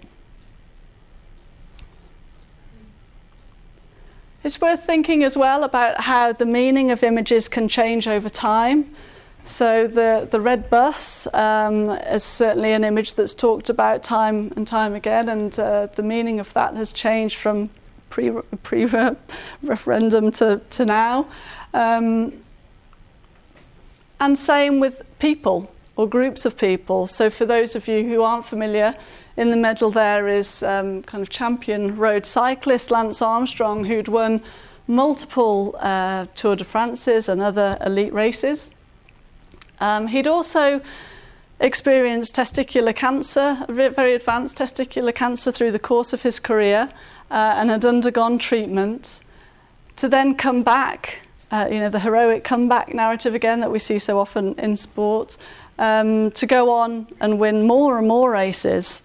It's 4.41 4.61
worth 4.61 4.85
thinking 4.85 5.23
as 5.25 5.37
well 5.37 5.65
about 5.65 6.01
how 6.01 6.31
the 6.31 6.45
meaning 6.45 6.91
of 6.91 7.03
images 7.03 7.49
can 7.49 7.67
change 7.67 8.07
over 8.07 8.29
time. 8.29 8.95
So 9.43 9.85
the, 9.85 10.27
the 10.29 10.39
red 10.39 10.69
bus 10.69 11.27
um, 11.33 11.89
is 11.89 12.23
certainly 12.23 12.71
an 12.71 12.85
image 12.85 13.15
that's 13.15 13.33
talked 13.33 13.69
about 13.69 14.01
time 14.01 14.53
and 14.55 14.65
time 14.65 14.93
again, 14.93 15.27
and 15.27 15.59
uh, 15.59 15.87
the 15.87 16.03
meaning 16.03 16.39
of 16.39 16.53
that 16.53 16.75
has 16.77 16.93
changed 16.93 17.35
from 17.35 17.69
pre, 18.09 18.31
pre 18.63 18.85
referendum 19.61 20.31
to, 20.33 20.61
to 20.69 20.85
now. 20.85 21.27
Um, 21.73 22.31
and 24.21 24.37
same 24.37 24.79
with 24.79 25.01
people 25.19 25.69
or 25.99 26.07
groups 26.07 26.45
of 26.45 26.57
people. 26.57 27.05
So, 27.07 27.29
for 27.29 27.45
those 27.45 27.75
of 27.75 27.89
you 27.89 28.07
who 28.07 28.21
aren't 28.21 28.45
familiar, 28.45 28.95
in 29.35 29.49
the 29.49 29.57
medal 29.57 29.91
there 29.91 30.29
is 30.29 30.63
um, 30.63 31.03
kind 31.03 31.21
of 31.21 31.29
champion 31.29 31.97
road 31.97 32.25
cyclist 32.25 32.89
Lance 32.89 33.21
Armstrong, 33.21 33.83
who'd 33.83 34.07
won 34.07 34.41
multiple 34.87 35.75
uh, 35.81 36.27
Tour 36.35 36.55
de 36.55 36.63
France's 36.63 37.27
and 37.27 37.41
other 37.41 37.77
elite 37.85 38.13
races. 38.13 38.71
Um, 39.81 40.07
he'd 40.07 40.25
also 40.25 40.79
experienced 41.59 42.33
testicular 42.33 42.95
cancer, 42.95 43.65
very 43.67 44.13
advanced 44.13 44.57
testicular 44.57 45.13
cancer 45.13 45.51
through 45.51 45.73
the 45.73 45.79
course 45.79 46.13
of 46.13 46.21
his 46.21 46.39
career, 46.39 46.89
uh, 47.29 47.55
and 47.57 47.69
had 47.69 47.85
undergone 47.85 48.39
treatment. 48.39 49.19
To 49.97 50.07
then 50.07 50.35
come 50.35 50.63
back, 50.63 51.23
uh, 51.51 51.67
you 51.69 51.79
know, 51.79 51.89
the 51.89 51.99
heroic 51.99 52.43
comeback 52.43 52.93
narrative 52.93 53.33
again 53.33 53.59
that 53.59 53.71
we 53.71 53.79
see 53.79 53.99
so 53.99 54.19
often 54.19 54.57
in 54.59 54.75
sports, 54.75 55.37
um, 55.79 56.29
to 56.31 56.45
go 56.45 56.71
on 56.71 57.07
and 57.19 57.39
win 57.39 57.65
more 57.65 57.97
and 57.97 58.07
more 58.07 58.29
races. 58.29 59.01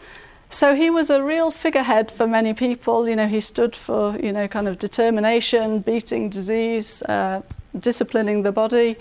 So 0.50 0.74
he 0.74 0.90
was 0.90 1.08
a 1.08 1.22
real 1.22 1.50
figurehead 1.50 2.10
for 2.10 2.26
many 2.26 2.52
people. 2.52 3.08
You 3.08 3.16
know, 3.16 3.28
he 3.28 3.40
stood 3.40 3.74
for 3.74 4.18
you 4.18 4.32
know 4.32 4.46
kind 4.46 4.68
of 4.68 4.78
determination, 4.78 5.80
beating 5.80 6.28
disease, 6.28 7.02
uh, 7.02 7.42
disciplining 7.78 8.42
the 8.42 8.52
body. 8.52 8.96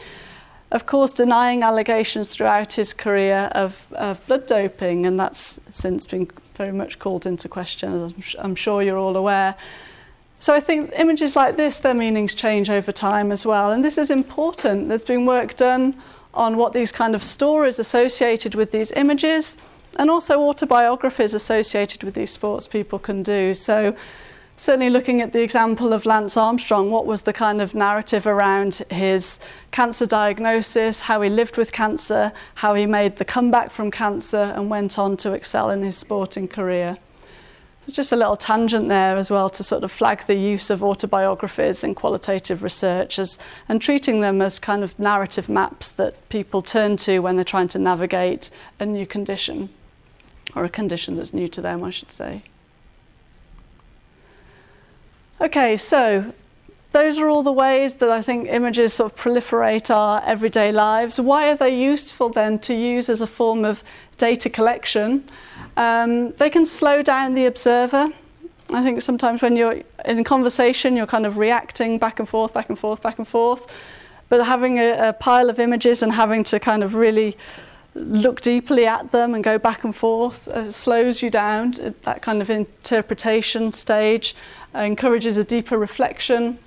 Of 0.72 0.86
course, 0.88 1.13
denying 1.13 1.62
allegations 1.62 2.27
throughout 2.27 2.74
his 2.74 2.94
career 2.94 3.50
of, 3.51 3.86
of 3.92 4.25
blood 4.25 4.48
doping, 4.48 5.06
and 5.06 5.20
that's 5.20 5.60
since 5.70 6.08
been 6.08 6.27
very 6.56 6.72
much 6.72 6.98
called 6.98 7.27
into 7.27 7.48
question, 7.48 8.06
as 8.06 8.36
I'm 8.39 8.56
sure 8.56 8.82
you're 8.82 8.98
all 8.98 9.15
aware. 9.15 9.53
So 10.39 10.53
I 10.53 10.60
think 10.60 10.92
images 10.98 11.36
like 11.36 11.58
this, 11.58 11.77
their 11.77 11.94
meanings 11.94 12.34
change 12.34 12.72
over 12.72 12.92
time 12.92 13.32
as 13.32 13.46
well, 13.46 13.72
and 13.72 13.86
this 13.86 14.00
is 14.00 14.10
important. 14.10 14.88
There's 14.88 15.06
been 15.06 15.27
work 15.27 15.56
done 15.56 15.96
on 16.34 16.58
what 16.58 16.74
these 16.74 16.92
kind 16.92 17.16
of 17.16 17.24
stories 17.24 17.80
associated 17.80 18.56
with 18.56 18.72
these 18.72 18.92
images 18.92 19.58
and 19.98 20.10
also 20.10 20.42
autobiographies 20.42 21.34
associated 21.34 22.04
with 22.04 22.16
these 22.16 22.32
sports 22.32 22.68
people 22.68 23.00
can 23.00 23.24
do. 23.24 23.54
So, 23.54 23.96
certainly 24.58 24.90
looking 24.90 25.22
at 25.22 25.34
the 25.34 25.42
example 25.42 25.94
of 25.94 26.06
Lance 26.06 26.38
Armstrong, 26.38 26.90
what 26.90 27.06
was 27.06 27.24
the 27.24 27.34
kind 27.34 27.62
of 27.62 27.74
narrative 27.75 28.25
around 28.25 28.82
his 28.90 29.40
cancer 29.72 30.06
diagnosis, 30.06 31.02
how 31.02 31.22
he 31.22 31.30
lived 31.30 31.58
with 31.58 31.72
cancer, 31.72 32.32
how 32.56 32.74
he 32.74 32.86
made 32.86 33.18
the 33.18 33.25
comeback 33.25 33.72
from 33.72 33.92
cancer, 33.92 34.54
and 34.56 34.70
went 34.70 34.98
on 34.98 35.18
to 35.18 35.34
excel 35.34 35.70
in 35.70 35.84
his 35.84 35.98
sporting 35.98 36.48
career. 36.48 36.98
There's 37.86 37.96
just 37.98 38.13
a 38.13 38.16
little 38.16 38.38
tangent 38.38 38.88
there 38.88 39.18
as 39.18 39.30
well 39.30 39.50
to 39.50 39.62
sort 39.62 39.84
of 39.84 39.92
flag 39.92 40.25
the 40.25 40.36
use 40.36 40.70
of 40.70 40.82
autobiographies 40.82 41.84
in 41.84 41.96
qualitative 41.96 42.63
research 42.63 43.20
as, 43.20 43.38
and 43.68 43.82
treating 43.82 44.22
them 44.22 44.42
as 44.42 44.58
kind 44.58 44.84
of 44.84 44.98
narrative 44.98 45.50
maps 45.50 45.92
that 45.92 46.30
people 46.30 46.62
turn 46.62 46.96
to 46.98 47.20
when 47.20 47.36
they're 47.36 47.44
trying 47.44 47.68
to 47.70 47.80
navigate 47.80 48.50
a 48.80 48.86
new 48.86 49.06
condition, 49.06 49.70
or 50.56 50.63
a 50.63 50.70
condition 50.70 51.18
that's 51.18 51.34
new 51.34 51.50
to 51.50 51.62
them, 51.62 51.84
I 51.84 51.90
should 51.90 52.12
say. 52.12 52.44
Okay, 55.42 55.75
so 55.75 56.34
those 56.92 57.20
are 57.20 57.28
all 57.28 57.44
the 57.44 57.52
ways 57.52 57.96
that 57.96 58.10
I 58.10 58.22
think 58.22 58.48
images 58.48 58.94
sort 58.94 59.12
of 59.12 59.18
proliferate 59.18 59.94
our 59.94 60.22
everyday 60.24 60.72
lives. 60.72 61.20
Why 61.20 61.50
are 61.50 61.58
they 61.58 61.75
useful 61.75 62.30
then 62.30 62.60
to 62.60 62.74
use 62.74 63.10
as 63.10 63.20
a 63.20 63.28
form 63.28 63.66
of 63.66 63.84
data 64.18 64.50
collection? 64.50 65.28
Um, 65.77 66.32
they 66.34 66.50
can 66.50 66.65
slow 66.65 67.01
down 67.01 67.34
the 67.34 67.46
observer. 67.46 68.12
I 68.72 68.84
think 68.84 69.01
sometimes 69.01 69.42
when 69.42 69.56
you're 69.56 69.82
in 70.06 70.24
conversation, 70.24 70.96
you're 70.96 71.08
kind 71.08 71.25
of 71.25 71.38
reacting 71.38 71.98
back 71.98 72.20
and 72.20 72.27
forth, 72.27 72.53
back 72.53 72.70
and 72.70 72.80
forth, 72.80 73.01
back 73.01 73.18
and 73.18 73.27
forth. 73.27 73.72
But 74.30 74.46
having 74.46 74.80
a, 74.80 75.10
a 75.10 75.13
pile 75.13 75.50
of 75.50 75.60
images 75.60 76.01
and 76.01 76.13
having 76.13 76.44
to 76.46 76.60
kind 76.60 76.84
of 76.84 76.96
really 76.96 77.38
look 77.96 78.42
deeply 78.42 78.86
at 78.86 79.12
them 79.12 79.34
and 79.34 79.44
go 79.44 79.58
back 79.58 79.84
and 79.84 79.96
forth. 79.96 80.48
It 80.48 80.72
slows 80.72 81.22
you 81.22 81.30
down. 81.30 81.75
That 82.03 82.22
kind 82.22 82.42
of 82.42 82.50
interpretation 82.50 83.72
stage 83.74 84.36
uh, 84.74 84.80
encourages 84.80 85.38
a 85.38 85.44
deeper 85.44 85.77
reflection. 85.77 86.58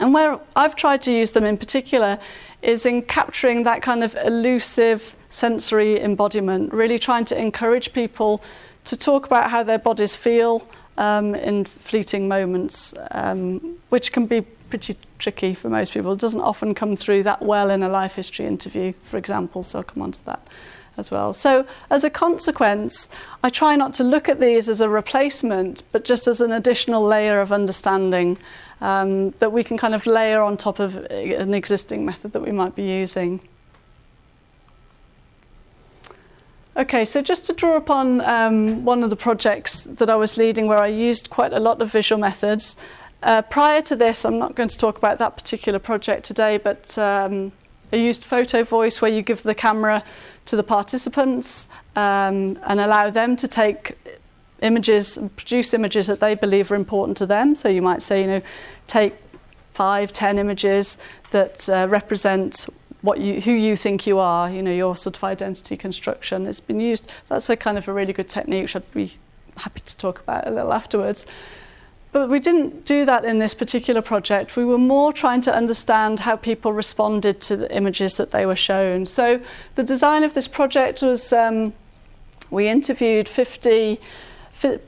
And 0.00 0.14
where 0.14 0.40
I've 0.56 0.76
tried 0.76 1.02
to 1.02 1.12
use 1.12 1.32
them 1.32 1.44
in 1.44 1.58
particular 1.58 2.18
is 2.62 2.86
in 2.86 3.02
capturing 3.02 3.62
that 3.64 3.82
kind 3.82 4.02
of 4.02 4.16
elusive 4.24 5.14
sensory 5.30 5.98
embodiment, 5.98 6.72
really 6.74 6.98
trying 6.98 7.24
to 7.24 7.40
encourage 7.40 7.92
people 7.94 8.42
to 8.84 8.96
talk 8.96 9.26
about 9.26 9.50
how 9.50 9.62
their 9.62 9.78
bodies 9.78 10.14
feel 10.14 10.66
um, 10.98 11.34
in 11.34 11.64
fleeting 11.64 12.28
moments, 12.28 12.92
um, 13.12 13.78
which 13.88 14.12
can 14.12 14.26
be 14.26 14.42
pretty 14.42 14.96
tricky 15.18 15.54
for 15.54 15.68
most 15.68 15.92
people. 15.92 16.12
It 16.12 16.20
doesn't 16.20 16.40
often 16.40 16.74
come 16.74 16.96
through 16.96 17.22
that 17.24 17.42
well 17.42 17.70
in 17.70 17.82
a 17.82 17.88
life 17.88 18.14
history 18.16 18.46
interview, 18.46 18.92
for 19.04 19.16
example, 19.16 19.62
so 19.62 19.78
I'll 19.78 19.84
come 19.84 20.02
on 20.02 20.12
to 20.12 20.24
that 20.26 20.46
as 20.96 21.10
well. 21.10 21.32
So, 21.32 21.66
as 21.88 22.04
a 22.04 22.10
consequence, 22.10 23.08
I 23.42 23.48
try 23.48 23.76
not 23.76 23.94
to 23.94 24.04
look 24.04 24.28
at 24.28 24.40
these 24.40 24.68
as 24.68 24.80
a 24.80 24.88
replacement, 24.88 25.82
but 25.92 26.04
just 26.04 26.28
as 26.28 26.40
an 26.40 26.52
additional 26.52 27.02
layer 27.04 27.40
of 27.40 27.52
understanding 27.52 28.38
um, 28.80 29.30
that 29.32 29.52
we 29.52 29.64
can 29.64 29.76
kind 29.76 29.94
of 29.94 30.06
layer 30.06 30.42
on 30.42 30.56
top 30.56 30.78
of 30.78 30.96
an 30.96 31.54
existing 31.54 32.04
method 32.04 32.32
that 32.32 32.42
we 32.42 32.52
might 32.52 32.74
be 32.74 32.82
using. 32.82 33.40
Okay, 36.80 37.04
so 37.04 37.20
just 37.20 37.44
to 37.44 37.52
draw 37.52 37.76
upon 37.76 38.22
um, 38.22 38.86
one 38.86 39.04
of 39.04 39.10
the 39.10 39.16
projects 39.16 39.82
that 39.82 40.08
I 40.08 40.16
was 40.16 40.38
leading 40.38 40.66
where 40.66 40.78
I 40.78 40.86
used 40.86 41.28
quite 41.28 41.52
a 41.52 41.60
lot 41.60 41.82
of 41.82 41.92
visual 41.92 42.18
methods. 42.18 42.74
Uh, 43.22 43.42
prior 43.42 43.82
to 43.82 43.94
this, 43.94 44.24
I'm 44.24 44.38
not 44.38 44.54
going 44.54 44.70
to 44.70 44.78
talk 44.78 44.96
about 44.96 45.18
that 45.18 45.36
particular 45.36 45.78
project 45.78 46.24
today, 46.24 46.56
but 46.56 46.96
um, 46.96 47.52
I 47.92 47.96
used 47.96 48.24
photo 48.24 48.64
voice 48.64 49.02
where 49.02 49.10
you 49.10 49.20
give 49.20 49.42
the 49.42 49.54
camera 49.54 50.02
to 50.46 50.56
the 50.56 50.62
participants 50.62 51.68
um, 51.96 52.58
and 52.62 52.80
allow 52.80 53.10
them 53.10 53.36
to 53.36 53.46
take 53.46 53.98
images 54.62 55.18
produce 55.36 55.74
images 55.74 56.06
that 56.06 56.20
they 56.20 56.34
believe 56.34 56.72
are 56.72 56.76
important 56.76 57.18
to 57.18 57.26
them. 57.26 57.54
So 57.54 57.68
you 57.68 57.82
might 57.82 58.00
say, 58.00 58.22
you 58.22 58.26
know, 58.26 58.42
take 58.86 59.16
five, 59.74 60.14
ten 60.14 60.38
images 60.38 60.96
that 61.30 61.68
uh, 61.68 61.88
represent 61.90 62.70
what 63.02 63.20
you, 63.20 63.40
who 63.40 63.52
you 63.52 63.76
think 63.76 64.06
you 64.06 64.18
are, 64.18 64.50
you 64.50 64.62
know, 64.62 64.72
your 64.72 64.96
sort 64.96 65.16
of 65.16 65.24
identity 65.24 65.76
construction. 65.76 66.46
It's 66.46 66.60
been 66.60 66.80
used, 66.80 67.10
that's 67.28 67.48
a 67.48 67.56
kind 67.56 67.78
of 67.78 67.88
a 67.88 67.92
really 67.92 68.12
good 68.12 68.28
technique, 68.28 68.62
which 68.62 68.76
I'd 68.76 68.92
be 68.92 69.14
happy 69.56 69.80
to 69.80 69.96
talk 69.96 70.20
about 70.20 70.46
a 70.46 70.50
little 70.50 70.72
afterwards. 70.72 71.26
But 72.12 72.28
we 72.28 72.40
didn't 72.40 72.84
do 72.84 73.04
that 73.04 73.24
in 73.24 73.38
this 73.38 73.54
particular 73.54 74.02
project. 74.02 74.56
We 74.56 74.64
were 74.64 74.78
more 74.78 75.12
trying 75.12 75.42
to 75.42 75.54
understand 75.54 76.20
how 76.20 76.34
people 76.36 76.72
responded 76.72 77.40
to 77.42 77.56
the 77.56 77.74
images 77.74 78.16
that 78.16 78.32
they 78.32 78.44
were 78.44 78.56
shown. 78.56 79.06
So 79.06 79.40
the 79.76 79.84
design 79.84 80.24
of 80.24 80.34
this 80.34 80.48
project 80.48 81.02
was 81.02 81.32
um, 81.32 81.72
we 82.50 82.66
interviewed 82.66 83.28
50 83.28 84.00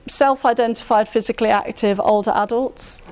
self 0.08 0.44
identified 0.44 1.08
physically 1.08 1.48
active 1.48 2.00
older 2.00 2.32
adults. 2.34 3.02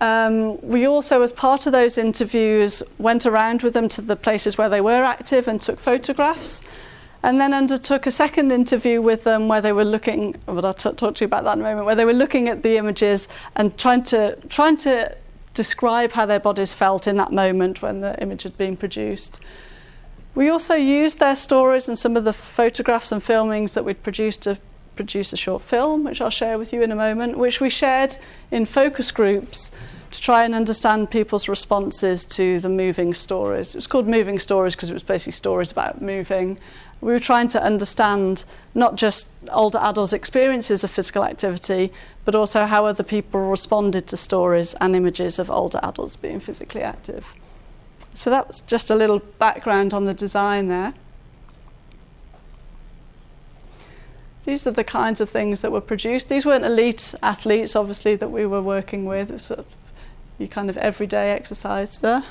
Um, 0.00 0.60
we 0.60 0.86
also, 0.86 1.22
as 1.22 1.32
part 1.32 1.66
of 1.66 1.72
those 1.72 1.98
interviews, 1.98 2.82
went 2.98 3.26
around 3.26 3.62
with 3.62 3.74
them 3.74 3.88
to 3.90 4.00
the 4.00 4.16
places 4.16 4.56
where 4.56 4.68
they 4.68 4.80
were 4.80 5.02
active 5.02 5.48
and 5.48 5.60
took 5.60 5.78
photographs. 5.78 6.62
And 7.20 7.40
then 7.40 7.52
undertook 7.52 8.06
a 8.06 8.12
second 8.12 8.52
interview 8.52 9.02
with 9.02 9.24
them 9.24 9.48
where 9.48 9.60
they 9.60 9.72
were 9.72 9.84
looking, 9.84 10.36
well, 10.46 10.64
I'll 10.64 10.74
t- 10.74 10.92
talk 10.92 11.16
to 11.16 11.24
you 11.24 11.26
about 11.26 11.42
that 11.44 11.54
in 11.54 11.60
a 11.60 11.64
moment, 11.64 11.86
where 11.86 11.96
they 11.96 12.04
were 12.04 12.12
looking 12.12 12.48
at 12.48 12.62
the 12.62 12.76
images 12.76 13.26
and 13.56 13.76
trying 13.76 14.04
to, 14.04 14.36
trying 14.48 14.76
to 14.78 15.16
describe 15.52 16.12
how 16.12 16.26
their 16.26 16.38
bodies 16.38 16.74
felt 16.74 17.08
in 17.08 17.16
that 17.16 17.32
moment 17.32 17.82
when 17.82 18.00
the 18.02 18.16
image 18.22 18.44
had 18.44 18.56
been 18.56 18.76
produced. 18.76 19.40
We 20.36 20.48
also 20.48 20.74
used 20.74 21.18
their 21.18 21.34
stories 21.34 21.88
and 21.88 21.98
some 21.98 22.16
of 22.16 22.22
the 22.22 22.32
photographs 22.32 23.10
and 23.10 23.20
filmings 23.20 23.74
that 23.74 23.84
we'd 23.84 24.04
produced 24.04 24.42
to 24.42 24.58
produce 24.98 25.32
a 25.32 25.36
short 25.36 25.62
film, 25.62 26.02
which 26.02 26.20
I'll 26.20 26.28
share 26.28 26.58
with 26.58 26.72
you 26.72 26.82
in 26.82 26.90
a 26.90 26.96
moment, 26.96 27.38
which 27.38 27.60
we 27.60 27.70
shared 27.70 28.16
in 28.50 28.66
focus 28.66 29.12
groups 29.12 29.70
to 30.10 30.20
try 30.20 30.44
and 30.44 30.56
understand 30.56 31.08
people's 31.08 31.48
responses 31.48 32.26
to 32.26 32.58
the 32.58 32.68
moving 32.68 33.14
stories. 33.14 33.76
It 33.76 33.78
was 33.78 33.86
called 33.86 34.08
Moving 34.08 34.40
Stories 34.40 34.74
because 34.74 34.90
it 34.90 34.94
was 34.94 35.04
basically 35.04 35.32
stories 35.32 35.70
about 35.70 36.02
moving. 36.02 36.58
We 37.00 37.12
were 37.12 37.20
trying 37.20 37.46
to 37.48 37.62
understand 37.62 38.44
not 38.74 38.96
just 38.96 39.28
older 39.52 39.78
adults' 39.78 40.12
experiences 40.12 40.82
of 40.82 40.90
physical 40.90 41.22
activity, 41.22 41.92
but 42.24 42.34
also 42.34 42.66
how 42.66 42.84
other 42.84 43.04
people 43.04 43.40
responded 43.48 44.08
to 44.08 44.16
stories 44.16 44.74
and 44.80 44.96
images 44.96 45.38
of 45.38 45.48
older 45.48 45.78
adults 45.80 46.16
being 46.16 46.40
physically 46.40 46.82
active. 46.82 47.34
So 48.14 48.30
that 48.30 48.48
was 48.48 48.62
just 48.62 48.90
a 48.90 48.96
little 48.96 49.20
background 49.38 49.94
on 49.94 50.06
the 50.06 50.14
design 50.14 50.66
there. 50.66 50.94
These 54.48 54.66
are 54.66 54.70
the 54.70 54.82
kinds 54.82 55.20
of 55.20 55.28
things 55.28 55.60
that 55.60 55.72
were 55.72 55.82
produced. 55.82 56.30
These 56.30 56.46
weren't 56.46 56.64
elite 56.64 57.14
athletes, 57.22 57.76
obviously, 57.76 58.16
that 58.16 58.30
we 58.30 58.46
were 58.46 58.62
working 58.62 59.04
with. 59.04 59.28
It 59.28 59.34
was 59.34 59.42
sort 59.42 59.60
of 59.60 59.66
your 60.38 60.48
kind 60.48 60.70
of 60.70 60.78
everyday 60.78 61.32
exercise 61.32 62.00
there. 62.00 62.24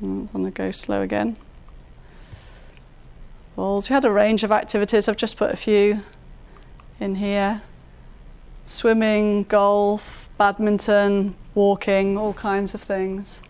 I'm 0.00 0.26
going 0.26 0.44
to 0.44 0.52
go 0.52 0.70
slow 0.70 1.02
again. 1.02 1.36
Balls. 3.56 3.90
We 3.90 3.94
had 3.94 4.04
a 4.04 4.12
range 4.12 4.44
of 4.44 4.52
activities. 4.52 5.08
I've 5.08 5.16
just 5.16 5.36
put 5.36 5.50
a 5.50 5.56
few 5.56 6.04
in 7.00 7.16
here. 7.16 7.62
Swimming, 8.64 9.42
golf, 9.42 10.28
badminton, 10.38 11.34
walking, 11.56 12.16
all 12.16 12.34
kinds 12.34 12.74
of 12.74 12.80
things. 12.80 13.40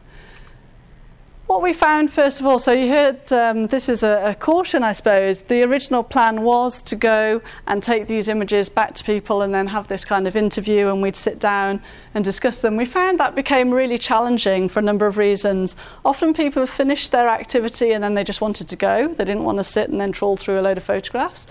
What 1.54 1.62
we 1.62 1.72
found, 1.72 2.10
first 2.10 2.40
of 2.40 2.48
all, 2.48 2.58
so 2.58 2.72
you 2.72 2.88
heard 2.88 3.32
um, 3.32 3.68
this 3.68 3.88
is 3.88 4.02
a, 4.02 4.30
a, 4.30 4.34
caution, 4.34 4.82
I 4.82 4.90
suppose. 4.90 5.38
The 5.38 5.62
original 5.62 6.02
plan 6.02 6.42
was 6.42 6.82
to 6.82 6.96
go 6.96 7.42
and 7.68 7.80
take 7.80 8.08
these 8.08 8.28
images 8.28 8.68
back 8.68 8.96
to 8.96 9.04
people 9.04 9.40
and 9.40 9.54
then 9.54 9.68
have 9.68 9.86
this 9.86 10.04
kind 10.04 10.26
of 10.26 10.34
interview, 10.34 10.88
and 10.88 11.00
we'd 11.00 11.14
sit 11.14 11.38
down 11.38 11.80
and 12.12 12.24
discuss 12.24 12.60
them. 12.60 12.76
We 12.76 12.84
found 12.84 13.20
that 13.20 13.36
became 13.36 13.70
really 13.70 13.98
challenging 13.98 14.68
for 14.68 14.80
a 14.80 14.82
number 14.82 15.06
of 15.06 15.16
reasons. 15.16 15.76
Often 16.04 16.34
people 16.34 16.66
finished 16.66 17.12
their 17.12 17.28
activity 17.28 17.92
and 17.92 18.02
then 18.02 18.14
they 18.14 18.24
just 18.24 18.40
wanted 18.40 18.66
to 18.70 18.74
go, 18.74 19.06
they 19.06 19.24
didn't 19.24 19.44
want 19.44 19.58
to 19.58 19.64
sit 19.64 19.88
and 19.88 20.00
then 20.00 20.10
trawl 20.10 20.36
through 20.36 20.58
a 20.58 20.62
load 20.62 20.76
of 20.76 20.82
photographs. 20.82 21.46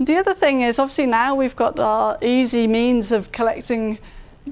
The 0.00 0.16
other 0.16 0.34
thing 0.34 0.62
is, 0.62 0.80
obviously, 0.80 1.06
now 1.06 1.36
we've 1.36 1.54
got 1.54 1.78
our 1.78 2.18
easy 2.20 2.66
means 2.66 3.12
of 3.12 3.30
collecting 3.30 4.00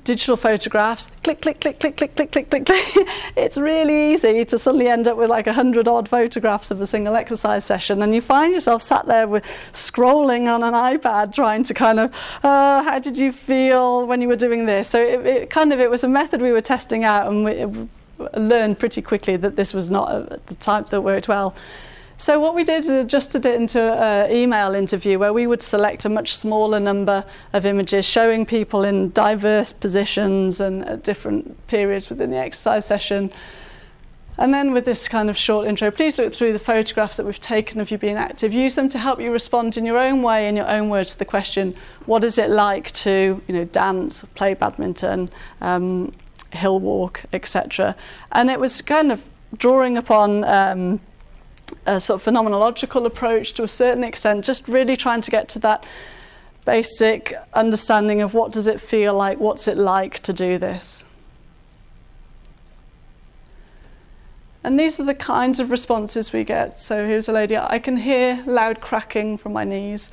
digital 0.02 0.36
photographs, 0.36 1.08
click, 1.22 1.40
click, 1.40 1.60
click, 1.60 1.78
click, 1.78 1.96
click, 1.96 2.16
click, 2.16 2.32
click, 2.32 2.50
click, 2.50 2.66
click. 2.66 2.82
it's 3.36 3.56
really 3.56 4.14
easy 4.14 4.44
to 4.44 4.58
suddenly 4.58 4.88
end 4.88 5.06
up 5.06 5.16
with 5.16 5.30
like 5.30 5.46
a 5.46 5.52
hundred 5.52 5.86
odd 5.86 6.08
photographs 6.08 6.70
of 6.70 6.80
a 6.80 6.86
single 6.86 7.14
exercise 7.14 7.64
session, 7.64 8.02
and 8.02 8.14
you 8.14 8.20
find 8.20 8.52
yourself 8.54 8.82
sat 8.82 9.06
there 9.06 9.28
with 9.28 9.44
scrolling 9.72 10.52
on 10.52 10.62
an 10.62 10.74
iPad 10.74 11.32
trying 11.32 11.62
to 11.64 11.74
kind 11.74 12.00
of, 12.00 12.12
uh, 12.42 12.82
how 12.82 12.98
did 12.98 13.16
you 13.16 13.30
feel 13.30 14.06
when 14.06 14.20
you 14.20 14.28
were 14.28 14.36
doing 14.36 14.66
this? 14.66 14.88
So 14.88 15.02
it, 15.02 15.26
it 15.26 15.50
kind 15.50 15.72
of 15.72 15.80
it 15.80 15.90
was 15.90 16.02
a 16.02 16.08
method 16.08 16.42
we 16.42 16.52
were 16.52 16.60
testing 16.60 17.04
out, 17.04 17.28
and 17.28 17.44
we 17.44 17.88
learned 18.38 18.78
pretty 18.78 19.02
quickly 19.02 19.36
that 19.36 19.56
this 19.56 19.72
was 19.72 19.90
not 19.90 20.10
a, 20.10 20.40
the 20.46 20.54
type 20.56 20.88
that 20.88 21.02
worked 21.02 21.28
well. 21.28 21.54
So 22.16 22.38
what 22.38 22.54
we 22.54 22.62
did 22.62 22.78
is 22.78 22.90
adjusted 22.90 23.44
it 23.44 23.56
into 23.56 23.80
an 23.80 24.30
email 24.30 24.74
interview 24.74 25.18
where 25.18 25.32
we 25.32 25.48
would 25.48 25.62
select 25.62 26.04
a 26.04 26.08
much 26.08 26.36
smaller 26.36 26.78
number 26.78 27.24
of 27.52 27.66
images 27.66 28.04
showing 28.04 28.46
people 28.46 28.84
in 28.84 29.10
diverse 29.10 29.72
positions 29.72 30.60
and 30.60 30.84
at 30.84 31.02
different 31.02 31.66
periods 31.66 32.08
within 32.08 32.30
the 32.30 32.36
exercise 32.36 32.86
session. 32.86 33.32
And 34.38 34.54
then 34.54 34.72
with 34.72 34.84
this 34.84 35.08
kind 35.08 35.28
of 35.28 35.36
short 35.36 35.66
intro, 35.66 35.90
please 35.90 36.16
look 36.18 36.32
through 36.32 36.52
the 36.52 36.58
photographs 36.58 37.16
that 37.16 37.26
we've 37.26 37.38
taken 37.40 37.80
of 37.80 37.90
you 37.90 37.98
being 37.98 38.16
active. 38.16 38.52
Use 38.52 38.76
them 38.76 38.88
to 38.90 38.98
help 38.98 39.20
you 39.20 39.32
respond 39.32 39.76
in 39.76 39.84
your 39.84 39.98
own 39.98 40.22
way, 40.22 40.48
in 40.48 40.56
your 40.56 40.68
own 40.68 40.88
words, 40.88 41.12
to 41.12 41.18
the 41.18 41.24
question, 41.24 41.74
what 42.06 42.22
is 42.22 42.38
it 42.38 42.50
like 42.50 42.92
to 42.92 43.42
you 43.46 43.54
know, 43.54 43.64
dance, 43.64 44.24
play 44.34 44.54
badminton, 44.54 45.30
um, 45.60 46.12
hill 46.52 46.78
walk, 46.78 47.22
etc. 47.32 47.96
And 48.30 48.50
it 48.50 48.60
was 48.60 48.82
kind 48.82 49.10
of 49.10 49.30
drawing 49.56 49.96
upon 49.96 50.44
um, 50.44 51.00
a 51.86 52.00
sort 52.00 52.20
of 52.20 52.34
phenomenological 52.34 53.06
approach 53.06 53.52
to 53.54 53.62
a 53.62 53.68
certain 53.68 54.04
extent, 54.04 54.44
just 54.44 54.68
really 54.68 54.96
trying 54.96 55.20
to 55.22 55.30
get 55.30 55.48
to 55.50 55.58
that 55.60 55.86
basic 56.64 57.34
understanding 57.52 58.22
of 58.22 58.34
what 58.34 58.52
does 58.52 58.66
it 58.66 58.80
feel 58.80 59.14
like, 59.14 59.38
what's 59.38 59.68
it 59.68 59.76
like 59.76 60.20
to 60.20 60.32
do 60.32 60.58
this. 60.58 61.04
And 64.62 64.80
these 64.80 64.98
are 64.98 65.04
the 65.04 65.14
kinds 65.14 65.60
of 65.60 65.70
responses 65.70 66.32
we 66.32 66.42
get. 66.42 66.78
So 66.78 67.06
here's 67.06 67.28
a 67.28 67.32
lady, 67.32 67.56
I 67.56 67.78
can 67.78 67.98
hear 67.98 68.42
loud 68.46 68.80
cracking 68.80 69.36
from 69.36 69.52
my 69.52 69.64
knees. 69.64 70.10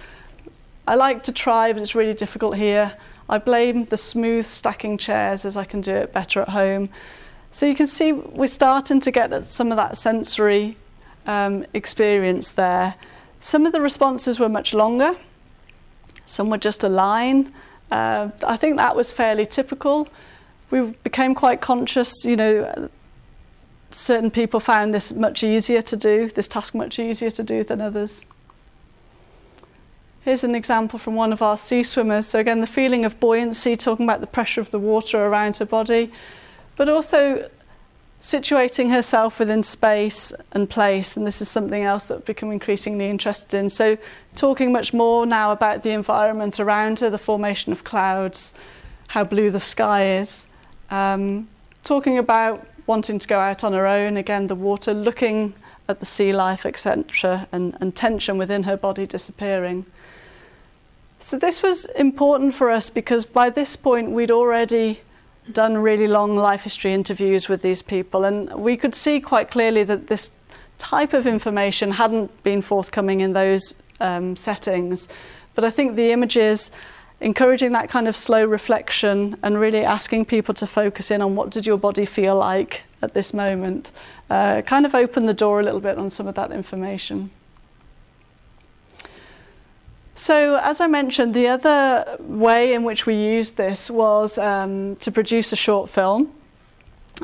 I 0.85 0.95
like 0.95 1.23
to 1.23 1.31
try, 1.31 1.71
but 1.71 1.81
it's 1.81 1.95
really 1.95 2.13
difficult 2.13 2.57
here. 2.57 2.97
I 3.29 3.37
blame 3.37 3.85
the 3.85 3.95
smooth 3.95 4.45
stacking 4.45 4.97
chairs 4.97 5.45
as 5.45 5.55
I 5.55 5.63
can 5.63 5.79
do 5.79 5.95
it 5.95 6.11
better 6.11 6.41
at 6.41 6.49
home. 6.49 6.89
So 7.49 7.65
you 7.65 7.75
can 7.75 7.87
see 7.87 8.11
we're 8.11 8.47
starting 8.47 8.99
to 8.99 9.11
get 9.11 9.45
some 9.45 9.71
of 9.71 9.77
that 9.77 9.97
sensory 9.97 10.75
um, 11.25 11.65
experience 11.73 12.51
there. 12.51 12.95
Some 13.39 13.65
of 13.65 13.73
the 13.73 13.81
responses 13.81 14.39
were 14.39 14.49
much 14.49 14.73
longer, 14.73 15.15
some 16.25 16.49
were 16.49 16.57
just 16.57 16.83
a 16.83 16.89
line. 16.89 17.53
Uh, 17.91 18.29
I 18.47 18.55
think 18.55 18.77
that 18.77 18.95
was 18.95 19.11
fairly 19.11 19.45
typical. 19.45 20.07
We 20.69 20.93
became 21.03 21.35
quite 21.35 21.59
conscious, 21.59 22.23
you 22.23 22.37
know, 22.37 22.89
certain 23.89 24.31
people 24.31 24.59
found 24.59 24.93
this 24.93 25.11
much 25.11 25.43
easier 25.43 25.81
to 25.81 25.97
do, 25.97 26.29
this 26.29 26.47
task 26.47 26.73
much 26.73 26.99
easier 26.99 27.29
to 27.31 27.43
do 27.43 27.63
than 27.63 27.81
others. 27.81 28.25
Here's 30.21 30.43
an 30.43 30.53
example 30.53 30.99
from 30.99 31.15
one 31.15 31.33
of 31.33 31.41
our 31.41 31.57
sea 31.57 31.81
swimmers. 31.83 32.27
So, 32.27 32.39
again, 32.39 32.61
the 32.61 32.67
feeling 32.67 33.05
of 33.05 33.19
buoyancy, 33.19 33.75
talking 33.75 34.05
about 34.05 34.21
the 34.21 34.27
pressure 34.27 34.61
of 34.61 34.69
the 34.69 34.79
water 34.79 35.25
around 35.25 35.57
her 35.57 35.65
body, 35.65 36.11
but 36.77 36.87
also 36.87 37.49
situating 38.21 38.91
herself 38.91 39.39
within 39.39 39.63
space 39.63 40.31
and 40.51 40.69
place. 40.69 41.17
And 41.17 41.25
this 41.25 41.41
is 41.41 41.49
something 41.49 41.83
else 41.83 42.07
that 42.07 42.19
I've 42.19 42.25
become 42.25 42.51
increasingly 42.51 43.09
interested 43.09 43.57
in. 43.57 43.69
So, 43.69 43.97
talking 44.35 44.71
much 44.71 44.93
more 44.93 45.25
now 45.25 45.51
about 45.51 45.83
the 45.83 45.89
environment 45.89 46.59
around 46.59 46.99
her, 46.99 47.09
the 47.09 47.17
formation 47.17 47.71
of 47.71 47.83
clouds, 47.83 48.53
how 49.07 49.23
blue 49.23 49.49
the 49.49 49.59
sky 49.59 50.17
is. 50.19 50.47
Um, 50.91 51.49
talking 51.83 52.17
about 52.19 52.65
wanting 52.85 53.17
to 53.19 53.27
go 53.27 53.39
out 53.39 53.63
on 53.63 53.73
her 53.73 53.87
own, 53.87 54.17
again, 54.17 54.47
the 54.47 54.55
water, 54.55 54.93
looking 54.93 55.53
at 55.89 55.99
the 55.99 56.05
sea 56.05 56.31
life, 56.31 56.65
etc., 56.65 57.47
and, 57.51 57.75
and 57.81 57.95
tension 57.95 58.37
within 58.37 58.63
her 58.63 58.77
body 58.77 59.05
disappearing. 59.05 59.85
So 61.19 61.37
this 61.37 61.61
was 61.61 61.85
important 61.85 62.53
for 62.53 62.69
us 62.69 62.89
because 62.89 63.25
by 63.25 63.49
this 63.49 63.75
point 63.75 64.11
we'd 64.11 64.31
already 64.31 65.01
done 65.53 65.77
really 65.77 66.07
long 66.07 66.35
life 66.35 66.63
history 66.63 66.93
interviews 66.93 67.49
with 67.49 67.61
these 67.61 67.81
people, 67.81 68.23
and 68.23 68.53
we 68.55 68.77
could 68.77 68.95
see 68.95 69.19
quite 69.19 69.49
clearly 69.51 69.83
that 69.83 70.07
this 70.07 70.31
type 70.77 71.13
of 71.13 71.27
information 71.27 71.91
hadn't 71.91 72.43
been 72.43 72.61
forthcoming 72.61 73.21
in 73.21 73.33
those 73.33 73.73
um, 73.99 74.35
settings. 74.35 75.07
But 75.53 75.63
I 75.63 75.69
think 75.69 75.95
the 75.95 76.11
images 76.11 76.71
encouraging 77.19 77.71
that 77.73 77.87
kind 77.87 78.07
of 78.07 78.15
slow 78.15 78.43
reflection 78.43 79.37
and 79.43 79.59
really 79.59 79.85
asking 79.85 80.25
people 80.25 80.53
to 80.55 80.65
focus 80.65 81.11
in 81.11 81.21
on 81.21 81.35
what 81.35 81.51
did 81.51 81.67
your 81.67 81.77
body 81.77 82.05
feel 82.05 82.35
like 82.35 82.81
at 83.01 83.13
this 83.13 83.33
moment 83.33 83.91
uh, 84.29 84.61
kind 84.63 84.85
of 84.85 84.95
opened 84.95 85.29
the 85.29 85.33
door 85.33 85.59
a 85.59 85.63
little 85.63 85.79
bit 85.79 85.97
on 85.97 86.09
some 86.09 86.27
of 86.27 86.35
that 86.35 86.51
information. 86.51 87.29
So, 90.21 90.57
as 90.57 90.79
I 90.79 90.85
mentioned, 90.85 91.33
the 91.33 91.47
other 91.47 92.05
way 92.19 92.75
in 92.75 92.83
which 92.83 93.07
we 93.07 93.15
used 93.15 93.57
this 93.57 93.89
was 93.89 94.37
um, 94.37 94.95
to 94.97 95.11
produce 95.11 95.51
a 95.51 95.55
short 95.55 95.89
film, 95.89 96.31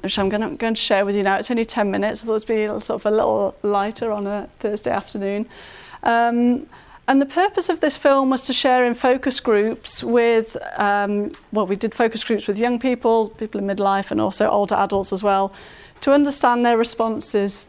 which 0.02 0.18
I'm 0.18 0.30
going 0.30 0.58
to, 0.58 0.74
share 0.74 1.06
with 1.06 1.16
you 1.16 1.22
now. 1.22 1.36
It's 1.36 1.52
only 1.52 1.64
10 1.64 1.92
minutes, 1.92 2.24
I 2.24 2.26
thought 2.26 2.38
it'd 2.38 2.48
be 2.48 2.66
sort 2.84 3.00
of 3.00 3.06
a 3.06 3.12
little 3.12 3.56
lighter 3.62 4.12
on 4.12 4.26
a 4.26 4.50
Thursday 4.58 4.90
afternoon. 4.90 5.48
Um, 6.02 6.66
and 7.08 7.22
the 7.22 7.28
purpose 7.28 7.70
of 7.70 7.82
this 7.82 7.98
film 7.98 8.32
was 8.32 8.48
to 8.48 8.54
share 8.54 8.84
in 8.84 8.96
focus 8.96 9.40
groups 9.42 10.04
with, 10.04 10.58
um, 10.80 11.34
well, 11.52 11.68
we 11.68 11.76
did 11.76 11.94
focus 11.94 12.24
groups 12.24 12.48
with 12.48 12.58
young 12.58 12.80
people, 12.80 13.30
people 13.30 13.62
in 13.62 13.68
midlife, 13.68 14.10
and 14.10 14.20
also 14.20 14.50
older 14.50 14.74
adults 14.74 15.14
as 15.14 15.22
well, 15.22 15.54
to 16.02 16.14
understand 16.14 16.66
their 16.66 16.80
responses 16.80 17.68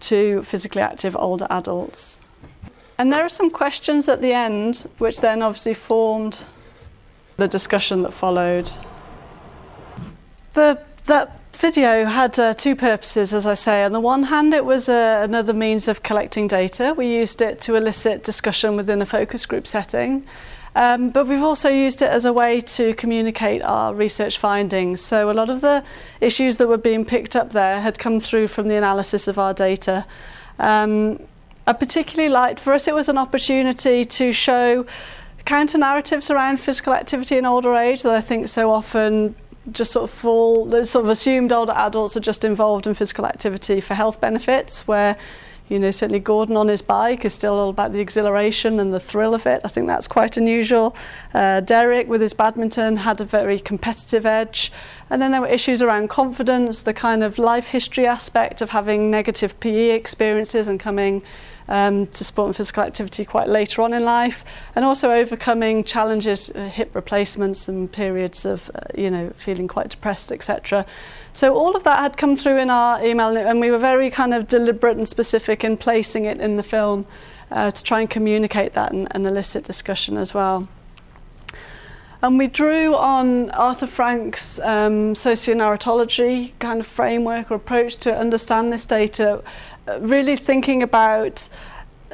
to 0.00 0.42
physically 0.42 0.82
active 0.82 1.16
older 1.16 1.46
adults. 1.48 2.21
And 2.98 3.12
there 3.12 3.24
are 3.24 3.28
some 3.28 3.50
questions 3.50 4.08
at 4.08 4.20
the 4.20 4.32
end, 4.32 4.88
which 4.98 5.20
then 5.20 5.42
obviously 5.42 5.74
formed 5.74 6.44
the 7.36 7.48
discussion 7.48 8.02
that 8.02 8.12
followed. 8.12 8.70
The, 10.54 10.78
that 11.06 11.38
video 11.52 12.04
had 12.04 12.38
uh, 12.38 12.54
two 12.54 12.76
purposes, 12.76 13.32
as 13.32 13.46
I 13.46 13.54
say. 13.54 13.84
On 13.84 13.92
the 13.92 14.00
one 14.00 14.24
hand, 14.24 14.52
it 14.52 14.64
was 14.64 14.88
uh, 14.88 15.20
another 15.22 15.52
means 15.52 15.88
of 15.88 16.02
collecting 16.02 16.48
data. 16.48 16.94
We 16.96 17.06
used 17.06 17.40
it 17.40 17.60
to 17.62 17.76
elicit 17.76 18.24
discussion 18.24 18.76
within 18.76 19.00
a 19.00 19.06
focus 19.06 19.46
group 19.46 19.66
setting. 19.66 20.24
Um, 20.74 21.10
but 21.10 21.26
we've 21.26 21.42
also 21.42 21.68
used 21.68 22.00
it 22.00 22.08
as 22.08 22.24
a 22.24 22.32
way 22.32 22.60
to 22.60 22.94
communicate 22.94 23.62
our 23.62 23.94
research 23.94 24.38
findings. 24.38 25.00
So 25.02 25.30
a 25.30 25.32
lot 25.32 25.50
of 25.50 25.60
the 25.60 25.84
issues 26.20 26.56
that 26.56 26.66
were 26.66 26.78
being 26.78 27.04
picked 27.04 27.36
up 27.36 27.52
there 27.52 27.80
had 27.80 27.98
come 27.98 28.20
through 28.20 28.48
from 28.48 28.68
the 28.68 28.76
analysis 28.76 29.28
of 29.28 29.38
our 29.38 29.52
data. 29.52 30.06
Um, 30.58 31.20
I 31.66 31.72
particularly 31.72 32.28
liked, 32.28 32.58
for 32.58 32.72
us, 32.72 32.88
it 32.88 32.94
was 32.94 33.08
an 33.08 33.18
opportunity 33.18 34.04
to 34.04 34.32
show 34.32 34.84
counter 35.44 35.78
narratives 35.78 36.30
around 36.30 36.58
physical 36.58 36.92
activity 36.92 37.36
in 37.36 37.46
older 37.46 37.74
age 37.74 38.02
that 38.02 38.12
I 38.12 38.20
think 38.20 38.48
so 38.48 38.70
often 38.72 39.34
just 39.70 39.92
sort 39.92 40.04
of 40.04 40.10
fall, 40.10 40.84
sort 40.84 41.04
of 41.04 41.10
assumed 41.10 41.52
older 41.52 41.72
adults 41.72 42.16
are 42.16 42.20
just 42.20 42.44
involved 42.44 42.86
in 42.86 42.94
physical 42.94 43.26
activity 43.26 43.80
for 43.80 43.94
health 43.94 44.20
benefits, 44.20 44.88
where 44.88 45.16
you 45.68 45.78
know, 45.78 45.90
certainly 45.90 46.18
Gordon 46.18 46.56
on 46.56 46.68
his 46.68 46.82
bike 46.82 47.24
is 47.24 47.32
still 47.32 47.54
all 47.54 47.70
about 47.70 47.92
the 47.92 48.00
exhilaration 48.00 48.78
and 48.78 48.92
the 48.92 49.00
thrill 49.00 49.32
of 49.32 49.46
it. 49.46 49.62
I 49.64 49.68
think 49.68 49.86
that's 49.86 50.06
quite 50.06 50.36
unusual. 50.36 50.94
Uh, 51.32 51.60
Derek, 51.60 52.08
with 52.08 52.20
his 52.20 52.34
badminton, 52.34 52.96
had 52.96 53.22
a 53.22 53.24
very 53.24 53.58
competitive 53.58 54.26
edge. 54.26 54.70
And 55.08 55.22
then 55.22 55.32
there 55.32 55.40
were 55.40 55.48
issues 55.48 55.80
around 55.80 56.08
confidence, 56.08 56.82
the 56.82 56.92
kind 56.92 57.22
of 57.22 57.38
life 57.38 57.68
history 57.68 58.06
aspect 58.06 58.60
of 58.60 58.70
having 58.70 59.10
negative 59.10 59.58
PE 59.60 59.90
experiences 59.90 60.68
and 60.68 60.78
coming 60.78 61.22
um, 61.72 62.06
to 62.08 62.22
sport 62.22 62.48
and 62.48 62.56
physical 62.56 62.82
activity 62.82 63.24
quite 63.24 63.48
later 63.48 63.80
on 63.80 63.94
in 63.94 64.04
life, 64.04 64.44
and 64.76 64.84
also 64.84 65.10
overcoming 65.10 65.82
challenges, 65.82 66.50
uh, 66.50 66.68
hip 66.68 66.94
replacements, 66.94 67.66
and 67.66 67.90
periods 67.90 68.44
of, 68.44 68.70
uh, 68.74 68.80
you 68.94 69.10
know, 69.10 69.32
feeling 69.38 69.66
quite 69.66 69.88
depressed, 69.88 70.30
etc. 70.30 70.84
So 71.32 71.54
all 71.54 71.74
of 71.74 71.82
that 71.84 71.98
had 71.98 72.18
come 72.18 72.36
through 72.36 72.58
in 72.58 72.68
our 72.68 73.02
email, 73.02 73.38
and 73.38 73.58
we 73.58 73.70
were 73.70 73.78
very 73.78 74.10
kind 74.10 74.34
of 74.34 74.48
deliberate 74.48 74.98
and 74.98 75.08
specific 75.08 75.64
in 75.64 75.78
placing 75.78 76.26
it 76.26 76.42
in 76.42 76.58
the 76.58 76.62
film 76.62 77.06
uh, 77.50 77.70
to 77.70 77.82
try 77.82 78.00
and 78.00 78.10
communicate 78.10 78.74
that 78.74 78.92
and, 78.92 79.08
and 79.12 79.26
elicit 79.26 79.64
discussion 79.64 80.18
as 80.18 80.34
well. 80.34 80.68
And 82.22 82.38
we 82.38 82.46
drew 82.46 82.94
on 82.94 83.50
Arthur 83.50 83.88
Frank's 83.88 84.60
um, 84.60 85.14
socionarratology 85.14 86.52
kind 86.60 86.78
of 86.78 86.86
framework 86.86 87.50
or 87.50 87.56
approach 87.56 87.96
to 87.96 88.16
understand 88.16 88.72
this 88.72 88.86
data, 88.86 89.42
uh, 89.88 89.98
really 89.98 90.36
thinking 90.36 90.84
about 90.84 91.48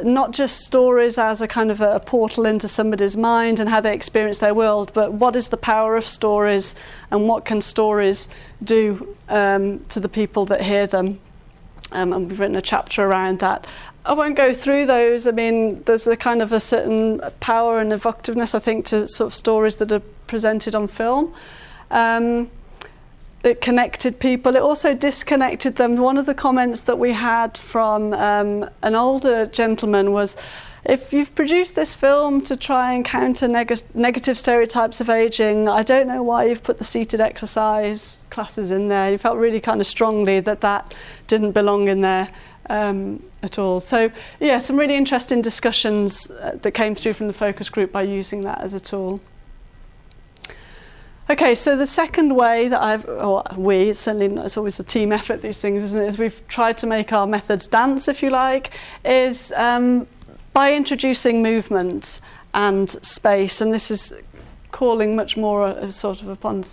not 0.02 0.30
just 0.30 0.64
stories 0.64 1.18
as 1.18 1.42
a 1.42 1.48
kind 1.48 1.70
of 1.70 1.82
a, 1.82 2.00
portal 2.00 2.46
into 2.46 2.68
somebody's 2.68 3.18
mind 3.18 3.60
and 3.60 3.68
how 3.68 3.82
they 3.82 3.94
experience 3.94 4.38
their 4.38 4.54
world, 4.54 4.92
but 4.94 5.12
what 5.12 5.36
is 5.36 5.48
the 5.48 5.58
power 5.58 5.94
of 5.94 6.06
stories 6.06 6.74
and 7.10 7.28
what 7.28 7.44
can 7.44 7.60
stories 7.60 8.30
do 8.64 9.14
um, 9.28 9.84
to 9.90 10.00
the 10.00 10.08
people 10.08 10.46
that 10.46 10.62
hear 10.62 10.86
them. 10.86 11.20
Um, 11.92 12.12
and 12.12 12.28
we've 12.28 12.38
written 12.38 12.56
a 12.56 12.62
chapter 12.62 13.04
around 13.04 13.38
that. 13.38 13.66
I 14.04 14.12
won't 14.14 14.36
go 14.36 14.54
through 14.54 14.86
those. 14.86 15.26
I 15.26 15.32
mean, 15.32 15.82
there's 15.84 16.06
a 16.06 16.16
kind 16.16 16.42
of 16.42 16.52
a 16.52 16.60
certain 16.60 17.20
power 17.40 17.78
and 17.78 17.92
evocativeness, 17.92 18.54
I 18.54 18.58
think, 18.58 18.86
to 18.86 19.06
sort 19.06 19.28
of 19.28 19.34
stories 19.34 19.76
that 19.76 19.92
are 19.92 20.02
presented 20.26 20.74
on 20.74 20.88
film. 20.88 21.34
Um, 21.90 22.50
it 23.44 23.60
connected 23.60 24.18
people. 24.18 24.56
It 24.56 24.62
also 24.62 24.94
disconnected 24.94 25.76
them. 25.76 25.96
One 25.96 26.18
of 26.18 26.26
the 26.26 26.34
comments 26.34 26.82
that 26.82 26.98
we 26.98 27.12
had 27.12 27.56
from 27.56 28.12
um, 28.14 28.68
an 28.82 28.94
older 28.94 29.46
gentleman 29.46 30.12
was, 30.12 30.36
if 30.84 31.12
you've 31.12 31.34
produced 31.34 31.74
this 31.74 31.94
film 31.94 32.40
to 32.42 32.56
try 32.56 32.92
and 32.92 33.04
counter 33.04 33.48
neg- 33.48 33.82
negative 33.94 34.38
stereotypes 34.38 35.00
of 35.00 35.10
aging, 35.10 35.68
I 35.68 35.82
don't 35.82 36.06
know 36.06 36.22
why 36.22 36.44
you've 36.44 36.62
put 36.62 36.78
the 36.78 36.84
seated 36.84 37.20
exercise 37.20 38.18
classes 38.30 38.70
in 38.70 38.88
there. 38.88 39.10
You 39.10 39.18
felt 39.18 39.38
really 39.38 39.60
kind 39.60 39.80
of 39.80 39.86
strongly 39.86 40.40
that 40.40 40.60
that 40.60 40.94
didn't 41.26 41.52
belong 41.52 41.88
in 41.88 42.00
there 42.00 42.28
um, 42.70 43.22
at 43.42 43.58
all. 43.58 43.80
So, 43.80 44.10
yeah, 44.40 44.58
some 44.58 44.76
really 44.76 44.96
interesting 44.96 45.42
discussions 45.42 46.30
uh, 46.30 46.58
that 46.62 46.72
came 46.72 46.94
through 46.94 47.14
from 47.14 47.26
the 47.26 47.32
focus 47.32 47.68
group 47.68 47.92
by 47.92 48.02
using 48.02 48.42
that 48.42 48.60
as 48.60 48.74
a 48.74 48.80
tool. 48.80 49.20
Okay, 51.30 51.54
so 51.54 51.76
the 51.76 51.86
second 51.86 52.34
way 52.34 52.68
that 52.68 52.80
I've, 52.80 53.06
or 53.06 53.42
we, 53.54 53.90
it's 53.90 54.00
certainly 54.00 54.42
it's 54.42 54.56
always 54.56 54.80
a 54.80 54.82
team 54.82 55.12
effort, 55.12 55.42
these 55.42 55.60
things, 55.60 55.82
isn't 55.82 56.02
it? 56.02 56.06
Is 56.06 56.18
we've 56.18 56.46
tried 56.48 56.78
to 56.78 56.86
make 56.86 57.12
our 57.12 57.26
methods 57.26 57.66
dance, 57.66 58.08
if 58.08 58.22
you 58.22 58.30
like, 58.30 58.70
is 59.04 59.52
um, 59.52 60.06
by 60.58 60.74
introducing 60.74 61.40
movement 61.40 62.20
and 62.52 62.90
space, 62.90 63.60
and 63.60 63.72
this 63.72 63.92
is 63.92 64.12
calling 64.72 65.14
much 65.14 65.36
more 65.36 65.62
uh, 65.62 65.88
sort 65.88 66.20
of 66.20 66.26
upon 66.26 66.64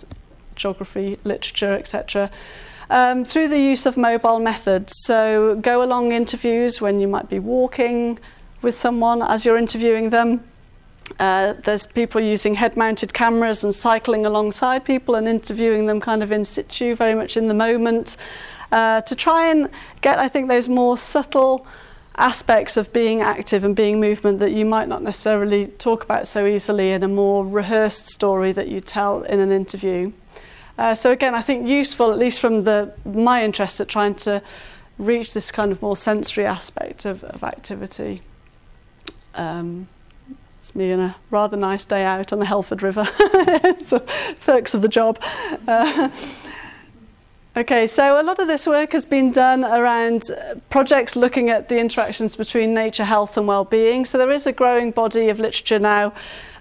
geography, 0.56 1.16
literature, 1.22 1.72
etc. 1.72 2.28
Um, 2.90 3.24
through 3.24 3.46
the 3.46 3.60
use 3.60 3.86
of 3.86 3.96
mobile 3.96 4.40
methods. 4.40 4.92
So 5.04 5.54
go 5.54 5.84
along 5.84 6.10
interviews 6.10 6.80
when 6.80 6.98
you 6.98 7.06
might 7.06 7.28
be 7.28 7.38
walking 7.38 8.18
with 8.60 8.74
someone 8.74 9.22
as 9.22 9.46
you're 9.46 9.56
interviewing 9.56 10.10
them 10.10 10.42
uh, 11.18 11.54
there's 11.62 11.86
people 11.86 12.20
using 12.20 12.54
head 12.54 12.76
mounted 12.76 13.14
cameras 13.14 13.64
and 13.64 13.74
cycling 13.74 14.26
alongside 14.26 14.84
people 14.84 15.14
and 15.14 15.28
interviewing 15.28 15.86
them 15.86 16.00
kind 16.00 16.22
of 16.22 16.32
in 16.32 16.44
situ, 16.44 16.94
very 16.94 17.14
much 17.14 17.36
in 17.36 17.48
the 17.48 17.54
moment, 17.54 18.16
uh, 18.72 19.00
to 19.02 19.14
try 19.14 19.48
and 19.48 19.68
get, 20.00 20.18
I 20.18 20.28
think, 20.28 20.48
those 20.48 20.68
more 20.68 20.98
subtle 20.98 21.66
aspects 22.16 22.76
of 22.76 22.92
being 22.92 23.20
active 23.20 23.62
and 23.62 23.76
being 23.76 24.00
movement 24.00 24.38
that 24.38 24.52
you 24.52 24.64
might 24.64 24.88
not 24.88 25.02
necessarily 25.02 25.66
talk 25.66 26.02
about 26.02 26.26
so 26.26 26.46
easily 26.46 26.90
in 26.92 27.02
a 27.02 27.08
more 27.08 27.46
rehearsed 27.46 28.08
story 28.08 28.52
that 28.52 28.68
you 28.68 28.80
tell 28.80 29.22
in 29.24 29.38
an 29.38 29.52
interview. 29.52 30.12
Uh, 30.78 30.94
so 30.94 31.10
again, 31.10 31.34
I 31.34 31.42
think 31.42 31.68
useful, 31.68 32.10
at 32.10 32.18
least 32.18 32.40
from 32.40 32.62
the 32.62 32.92
my 33.04 33.44
interest 33.44 33.80
at 33.80 33.88
trying 33.88 34.14
to 34.16 34.42
reach 34.98 35.34
this 35.34 35.50
kind 35.50 35.72
of 35.72 35.82
more 35.82 35.96
sensory 35.96 36.46
aspect 36.46 37.04
of, 37.04 37.22
of 37.24 37.44
activity. 37.44 38.22
Um, 39.34 39.88
it's 40.58 40.74
me 40.74 40.90
and 40.90 41.02
a 41.02 41.16
rather 41.30 41.56
nice 41.56 41.84
day 41.84 42.02
out 42.02 42.32
on 42.32 42.38
the 42.38 42.46
Helford 42.46 42.82
River. 42.82 43.04
so 43.84 44.04
perks 44.40 44.74
of 44.74 44.82
the 44.82 44.88
job. 44.88 45.18
Uh, 45.68 46.08
Okay, 47.56 47.86
so 47.86 48.20
a 48.20 48.22
lot 48.22 48.38
of 48.38 48.48
this 48.48 48.66
work 48.66 48.92
has 48.92 49.06
been 49.06 49.32
done 49.32 49.64
around 49.64 50.24
projects 50.68 51.16
looking 51.16 51.48
at 51.48 51.70
the 51.70 51.78
interactions 51.78 52.36
between 52.36 52.74
nature, 52.74 53.04
health, 53.04 53.38
and 53.38 53.46
well-being. 53.46 54.04
So 54.04 54.18
there 54.18 54.30
is 54.30 54.46
a 54.46 54.52
growing 54.52 54.90
body 54.90 55.30
of 55.30 55.40
literature 55.40 55.78
now 55.78 56.12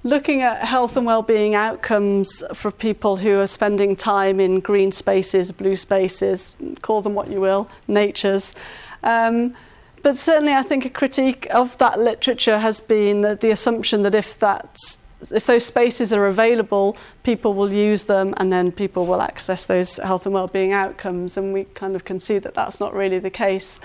looking 0.05 0.41
at 0.41 0.63
health 0.63 0.95
and 0.95 1.05
well-being 1.05 1.53
outcomes 1.53 2.41
for 2.53 2.71
people 2.71 3.17
who 3.17 3.37
are 3.41 3.47
spending 3.47 3.97
time 3.97 4.39
in 4.39 4.61
green 4.61 4.93
spaces, 4.93 5.51
blue 5.51 5.75
spaces, 5.75 6.55
call 6.81 7.01
them 7.01 7.13
what 7.13 7.29
you 7.29 7.41
will, 7.41 7.67
natures. 7.89 8.55
Um, 9.03 9.53
but 10.01 10.15
certainly, 10.15 10.53
I 10.53 10.63
think 10.63 10.85
a 10.85 10.89
critique 10.89 11.45
of 11.53 11.77
that 11.79 11.99
literature 11.99 12.59
has 12.59 12.79
been 12.79 13.21
the 13.41 13.51
assumption 13.51 14.03
that 14.03 14.15
if 14.15 14.39
that's 14.39 14.99
if 15.21 15.45
those 15.45 15.65
spaces 15.65 16.11
are 16.11 16.27
available, 16.27 16.97
people 17.23 17.53
will 17.53 17.71
use 17.71 18.05
them 18.05 18.33
and 18.37 18.51
then 18.51 18.71
people 18.71 19.05
will 19.05 19.21
access 19.21 19.65
those 19.65 19.97
health 19.97 20.25
and 20.25 20.33
well-being 20.33 20.73
outcomes 20.73 21.37
and 21.37 21.53
we 21.53 21.63
kind 21.73 21.95
of 21.95 22.05
can 22.05 22.19
see 22.19 22.37
that 22.39 22.53
that's 22.53 22.79
not 22.79 22.93
really 22.93 23.19
the 23.19 23.29
case. 23.29 23.79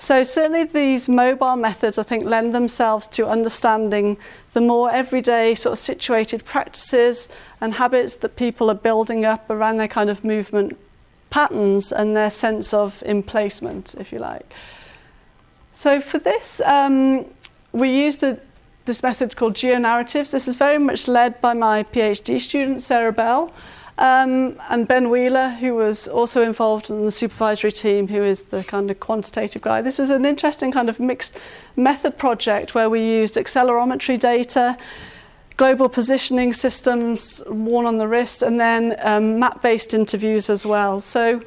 So 0.00 0.22
certainly 0.22 0.64
these 0.64 1.08
mobile 1.08 1.56
methods 1.56 1.98
I 1.98 2.04
think 2.04 2.24
lend 2.24 2.54
themselves 2.54 3.08
to 3.08 3.26
understanding 3.26 4.16
the 4.52 4.60
more 4.60 4.90
everyday 4.90 5.56
sort 5.56 5.72
of 5.72 5.78
situated 5.80 6.44
practices 6.44 7.28
and 7.60 7.74
habits 7.74 8.14
that 8.16 8.36
people 8.36 8.70
are 8.70 8.74
building 8.74 9.24
up 9.24 9.50
around 9.50 9.78
their 9.78 9.88
kind 9.88 10.08
of 10.08 10.24
movement 10.24 10.78
patterns 11.30 11.92
and 11.92 12.16
their 12.16 12.30
sense 12.30 12.72
of 12.72 13.02
emplacement, 13.04 13.94
if 13.98 14.12
you 14.12 14.20
like. 14.20 14.52
So 15.72 16.00
for 16.00 16.18
this, 16.18 16.60
um, 16.64 17.26
we 17.72 17.90
used 17.90 18.22
a 18.22 18.38
this 18.88 19.02
method 19.02 19.36
called 19.36 19.54
geonarratives. 19.54 20.32
This 20.32 20.48
is 20.48 20.56
very 20.56 20.78
much 20.78 21.06
led 21.06 21.40
by 21.40 21.52
my 21.52 21.84
PhD 21.84 22.40
student, 22.40 22.82
Sarah 22.82 23.12
Bell, 23.12 23.52
um, 23.98 24.58
and 24.70 24.88
Ben 24.88 25.10
Wheeler, 25.10 25.50
who 25.50 25.74
was 25.74 26.08
also 26.08 26.42
involved 26.42 26.88
in 26.90 27.04
the 27.04 27.12
supervisory 27.12 27.70
team, 27.70 28.08
who 28.08 28.24
is 28.24 28.44
the 28.44 28.64
kind 28.64 28.90
of 28.90 28.98
quantitative 28.98 29.62
guy. 29.62 29.82
This 29.82 29.98
was 29.98 30.10
an 30.10 30.24
interesting 30.24 30.72
kind 30.72 30.88
of 30.88 30.98
mixed 30.98 31.36
method 31.76 32.16
project 32.16 32.74
where 32.74 32.88
we 32.88 33.00
used 33.00 33.34
accelerometry 33.34 34.18
data, 34.18 34.76
global 35.58 35.88
positioning 35.88 36.52
systems 36.52 37.42
worn 37.46 37.84
on 37.84 37.98
the 37.98 38.08
wrist, 38.08 38.42
and 38.42 38.58
then 38.58 38.96
um, 39.02 39.38
map-based 39.38 39.92
interviews 39.92 40.48
as 40.48 40.64
well. 40.64 41.00
So 41.00 41.42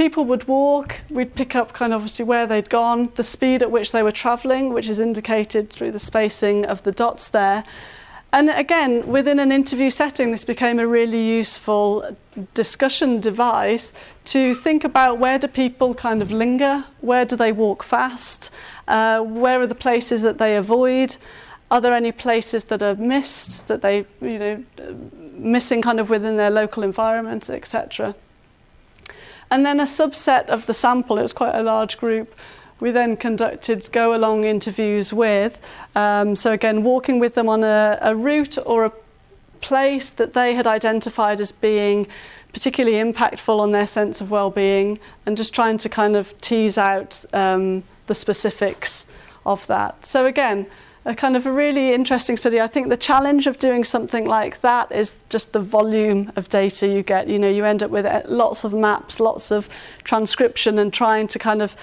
people 0.00 0.24
would 0.24 0.48
walk, 0.48 0.98
we'd 1.10 1.34
pick 1.34 1.54
up 1.54 1.74
kind 1.74 1.92
of 1.92 1.98
obviously 1.98 2.24
where 2.24 2.46
they'd 2.46 2.70
gone, 2.70 3.12
the 3.16 3.22
speed 3.22 3.62
at 3.62 3.70
which 3.70 3.92
they 3.92 4.02
were 4.02 4.10
travelling, 4.10 4.72
which 4.72 4.88
is 4.88 4.98
indicated 4.98 5.68
through 5.68 5.92
the 5.92 5.98
spacing 5.98 6.64
of 6.64 6.82
the 6.84 6.92
dots 6.92 7.28
there. 7.28 7.62
And 8.32 8.48
again, 8.48 9.06
within 9.06 9.38
an 9.38 9.52
interview 9.52 9.90
setting, 9.90 10.30
this 10.30 10.42
became 10.42 10.78
a 10.78 10.86
really 10.86 11.22
useful 11.22 12.16
discussion 12.54 13.20
device 13.20 13.92
to 14.24 14.54
think 14.54 14.84
about 14.84 15.18
where 15.18 15.38
do 15.38 15.48
people 15.48 15.92
kind 15.92 16.22
of 16.22 16.32
linger, 16.32 16.86
where 17.02 17.26
do 17.26 17.36
they 17.36 17.52
walk 17.52 17.82
fast, 17.82 18.50
uh, 18.88 19.20
where 19.20 19.60
are 19.60 19.66
the 19.66 19.74
places 19.74 20.22
that 20.22 20.38
they 20.38 20.56
avoid, 20.56 21.16
are 21.70 21.82
there 21.82 21.92
any 21.92 22.10
places 22.10 22.64
that 22.64 22.82
are 22.82 22.94
missed, 22.94 23.68
that 23.68 23.82
they, 23.82 24.06
you 24.22 24.38
know, 24.38 24.64
missing 25.34 25.82
kind 25.82 26.00
of 26.00 26.08
within 26.08 26.38
their 26.38 26.50
local 26.50 26.82
environment, 26.82 27.50
etc. 27.50 28.14
And 29.50 29.66
then 29.66 29.80
a 29.80 29.84
subset 29.84 30.46
of 30.46 30.66
the 30.66 30.74
sample, 30.74 31.18
it 31.18 31.22
was 31.22 31.32
quite 31.32 31.54
a 31.54 31.62
large 31.62 31.98
group, 31.98 32.34
we 32.78 32.90
then 32.90 33.16
conducted 33.16 33.88
go 33.92 34.14
along 34.14 34.44
interviews 34.44 35.12
with. 35.12 35.60
Um, 35.94 36.34
so, 36.36 36.52
again, 36.52 36.82
walking 36.82 37.18
with 37.18 37.34
them 37.34 37.48
on 37.48 37.62
a, 37.62 37.98
a 38.00 38.14
route 38.14 38.58
or 38.64 38.84
a 38.86 38.92
place 39.60 40.08
that 40.10 40.32
they 40.32 40.54
had 40.54 40.66
identified 40.66 41.40
as 41.40 41.52
being 41.52 42.06
particularly 42.52 42.96
impactful 42.96 43.60
on 43.60 43.72
their 43.72 43.86
sense 43.86 44.20
of 44.20 44.30
well-being 44.30 44.98
and 45.26 45.36
just 45.36 45.54
trying 45.54 45.78
to 45.78 45.88
kind 45.88 46.16
of 46.16 46.38
tease 46.40 46.78
out 46.78 47.24
um, 47.32 47.82
the 48.06 48.14
specifics 48.14 49.06
of 49.46 49.66
that. 49.66 50.04
So 50.04 50.26
again, 50.26 50.66
a 51.04 51.14
kind 51.14 51.36
of 51.36 51.46
a 51.46 51.52
really 51.52 51.92
interesting 51.92 52.36
study. 52.36 52.60
I 52.60 52.66
think 52.66 52.88
the 52.88 52.96
challenge 52.96 53.46
of 53.46 53.58
doing 53.58 53.84
something 53.84 54.26
like 54.26 54.60
that 54.60 54.92
is 54.92 55.14
just 55.30 55.52
the 55.52 55.60
volume 55.60 56.30
of 56.36 56.48
data 56.48 56.86
you 56.86 57.02
get. 57.02 57.28
You 57.28 57.38
know, 57.38 57.48
you 57.48 57.64
end 57.64 57.82
up 57.82 57.90
with 57.90 58.04
uh, 58.04 58.22
lots 58.26 58.64
of 58.64 58.74
maps, 58.74 59.18
lots 59.18 59.50
of 59.50 59.68
transcription, 60.04 60.78
and 60.78 60.92
trying 60.92 61.26
to 61.28 61.38
kind 61.38 61.62
of 61.62 61.74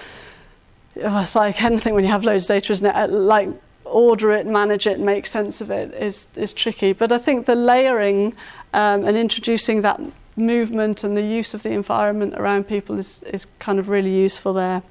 it's 0.94 1.36
like 1.36 1.62
anything 1.62 1.94
when 1.94 2.04
you 2.04 2.10
have 2.10 2.24
loads 2.24 2.44
of 2.44 2.56
data, 2.56 2.72
isn't 2.72 2.86
it? 2.86 2.94
Uh, 2.94 3.08
like 3.08 3.48
order 3.84 4.32
it, 4.32 4.46
manage 4.46 4.86
it, 4.86 5.00
make 5.00 5.26
sense 5.26 5.60
of 5.60 5.70
it 5.70 5.92
is 5.94 6.28
is 6.36 6.54
tricky. 6.54 6.92
But 6.92 7.10
I 7.10 7.18
think 7.18 7.46
the 7.46 7.54
layering 7.54 8.34
um, 8.72 9.04
and 9.04 9.16
introducing 9.16 9.82
that 9.82 10.00
movement 10.36 11.02
and 11.02 11.16
the 11.16 11.22
use 11.22 11.54
of 11.54 11.64
the 11.64 11.70
environment 11.70 12.34
around 12.34 12.68
people 12.68 12.98
is 12.98 13.22
is 13.24 13.46
kind 13.58 13.78
of 13.78 13.88
really 13.88 14.14
useful 14.14 14.52
there. 14.52 14.82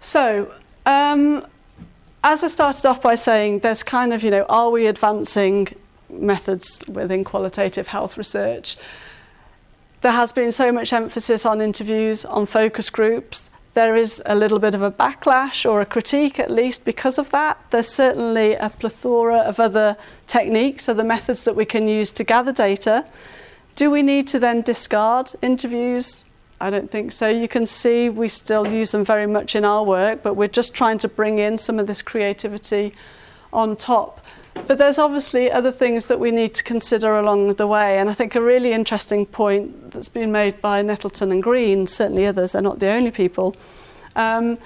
So 0.00 0.52
um, 0.86 1.44
as 2.22 2.42
I 2.42 2.48
started 2.48 2.86
off 2.86 3.02
by 3.02 3.14
saying, 3.14 3.60
there's 3.60 3.82
kind 3.82 4.12
of, 4.12 4.22
you 4.22 4.30
know, 4.30 4.46
are 4.48 4.70
we 4.70 4.86
advancing 4.86 5.68
methods 6.08 6.82
within 6.88 7.24
qualitative 7.24 7.88
health 7.88 8.16
research? 8.16 8.76
There 10.00 10.12
has 10.12 10.32
been 10.32 10.52
so 10.52 10.70
much 10.70 10.92
emphasis 10.92 11.46
on 11.46 11.60
interviews, 11.60 12.24
on 12.24 12.46
focus 12.46 12.90
groups. 12.90 13.50
There 13.74 13.96
is 13.96 14.22
a 14.24 14.34
little 14.34 14.58
bit 14.58 14.74
of 14.74 14.82
a 14.82 14.90
backlash 14.90 15.68
or 15.68 15.80
a 15.80 15.86
critique, 15.86 16.38
at 16.38 16.50
least, 16.50 16.84
because 16.84 17.18
of 17.18 17.30
that. 17.30 17.58
There's 17.70 17.88
certainly 17.88 18.54
a 18.54 18.70
plethora 18.70 19.38
of 19.38 19.58
other 19.58 19.96
techniques, 20.26 20.88
other 20.88 21.04
methods 21.04 21.42
that 21.44 21.56
we 21.56 21.64
can 21.64 21.88
use 21.88 22.12
to 22.12 22.24
gather 22.24 22.52
data. 22.52 23.04
Do 23.76 23.90
we 23.90 24.02
need 24.02 24.26
to 24.28 24.38
then 24.38 24.60
discard 24.60 25.32
interviews, 25.42 26.24
I 26.64 26.70
don't 26.70 26.90
think 26.90 27.12
so. 27.12 27.28
You 27.28 27.46
can 27.46 27.66
see 27.66 28.08
we 28.08 28.26
still 28.26 28.66
use 28.66 28.92
them 28.92 29.04
very 29.04 29.26
much 29.26 29.54
in 29.54 29.66
our 29.66 29.84
work, 29.84 30.22
but 30.22 30.32
we're 30.32 30.48
just 30.48 30.72
trying 30.72 30.96
to 31.00 31.08
bring 31.08 31.38
in 31.38 31.58
some 31.58 31.78
of 31.78 31.86
this 31.86 32.00
creativity 32.00 32.94
on 33.52 33.76
top. 33.76 34.24
But 34.66 34.78
there's 34.78 34.98
obviously 34.98 35.50
other 35.50 35.70
things 35.70 36.06
that 36.06 36.18
we 36.18 36.30
need 36.30 36.54
to 36.54 36.64
consider 36.64 37.18
along 37.18 37.52
the 37.54 37.66
way. 37.66 37.98
And 37.98 38.08
I 38.08 38.14
think 38.14 38.34
a 38.34 38.40
really 38.40 38.72
interesting 38.72 39.26
point 39.26 39.90
that's 39.90 40.08
been 40.08 40.32
made 40.32 40.62
by 40.62 40.80
Nettleton 40.80 41.32
and 41.32 41.42
Green, 41.42 41.86
certainly 41.86 42.24
others, 42.24 42.52
they're 42.52 42.62
not 42.62 42.78
the 42.78 42.88
only 42.88 43.10
people, 43.10 43.54
um, 44.16 44.56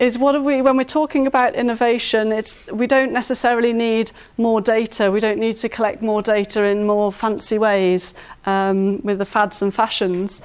is 0.00 0.18
what 0.18 0.34
are 0.34 0.42
we, 0.42 0.60
when 0.60 0.76
we're 0.76 0.82
talking 0.82 1.24
about 1.28 1.54
innovation, 1.54 2.32
it's, 2.32 2.66
we 2.66 2.88
don't 2.88 3.12
necessarily 3.12 3.72
need 3.72 4.10
more 4.38 4.60
data. 4.60 5.08
We 5.08 5.20
don't 5.20 5.38
need 5.38 5.54
to 5.58 5.68
collect 5.68 6.02
more 6.02 6.20
data 6.20 6.64
in 6.64 6.84
more 6.84 7.12
fancy 7.12 7.58
ways 7.58 8.12
um, 8.44 9.00
with 9.02 9.18
the 9.18 9.24
fads 9.24 9.62
and 9.62 9.72
fashions 9.72 10.42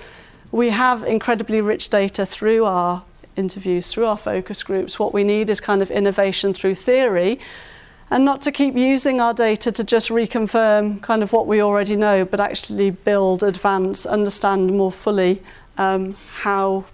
we 0.52 0.70
have 0.70 1.04
incredibly 1.04 1.62
rich 1.62 1.90
data 1.90 2.26
through 2.26 2.66
our 2.66 3.04
interviews, 3.36 3.92
through 3.92 4.06
our 4.06 4.18
focus 4.18 4.64
groups. 4.64 5.00
What 5.00 5.14
we 5.14 5.24
need 5.24 5.50
is 5.50 5.60
kind 5.60 5.82
of 5.82 5.92
innovation 5.92 6.54
through 6.54 6.76
theory 6.76 7.40
and 8.12 8.26
not 8.26 8.42
to 8.42 8.52
keep 8.52 8.76
using 8.76 9.22
our 9.22 9.34
data 9.34 9.72
to 9.72 9.84
just 9.84 10.10
reconfirm 10.10 11.02
kind 11.02 11.22
of 11.22 11.32
what 11.32 11.46
we 11.46 11.62
already 11.62 11.96
know, 11.96 12.26
but 12.26 12.40
actually 12.40 12.90
build, 12.90 13.44
advance, 13.44 14.06
understand 14.06 14.76
more 14.76 14.92
fully 14.92 15.42
um, 15.78 16.16
how 16.38 16.86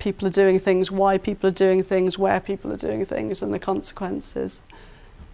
people 0.00 0.26
are 0.26 0.32
doing 0.32 0.58
things, 0.58 0.90
why 0.90 1.16
people 1.16 1.48
are 1.48 1.52
doing 1.52 1.82
things, 1.82 2.18
where 2.18 2.40
people 2.40 2.72
are 2.72 2.76
doing 2.76 3.06
things, 3.06 3.40
and 3.40 3.54
the 3.54 3.58
consequences. 3.58 4.60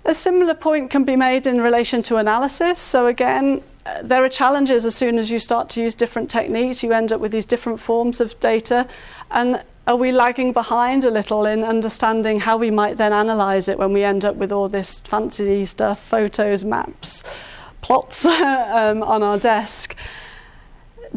A 0.04 0.14
similar 0.14 0.54
point 0.54 0.90
can 0.90 1.04
be 1.04 1.16
made 1.16 1.46
in 1.46 1.60
relation 1.60 2.02
to 2.04 2.16
analysis. 2.16 2.78
So, 2.78 3.06
again, 3.06 3.62
there 4.02 4.24
are 4.24 4.28
challenges 4.28 4.84
as 4.84 4.94
soon 4.94 5.18
as 5.18 5.30
you 5.30 5.38
start 5.38 5.68
to 5.70 5.82
use 5.82 5.94
different 5.94 6.30
techniques. 6.30 6.82
You 6.82 6.92
end 6.92 7.12
up 7.12 7.20
with 7.20 7.32
these 7.32 7.46
different 7.46 7.80
forms 7.80 8.20
of 8.20 8.38
data. 8.40 8.86
And 9.30 9.62
are 9.86 9.96
we 9.96 10.12
lagging 10.12 10.52
behind 10.52 11.04
a 11.04 11.10
little 11.10 11.46
in 11.46 11.64
understanding 11.64 12.40
how 12.40 12.56
we 12.56 12.70
might 12.70 12.98
then 12.98 13.12
analyze 13.12 13.68
it 13.68 13.78
when 13.78 13.92
we 13.92 14.04
end 14.04 14.24
up 14.24 14.36
with 14.36 14.52
all 14.52 14.68
this 14.68 14.98
fancy 15.00 15.64
stuff, 15.64 16.00
photos, 16.00 16.64
maps, 16.64 17.24
plots 17.80 18.24
um, 18.26 19.02
on 19.02 19.22
our 19.22 19.38
desk? 19.38 19.96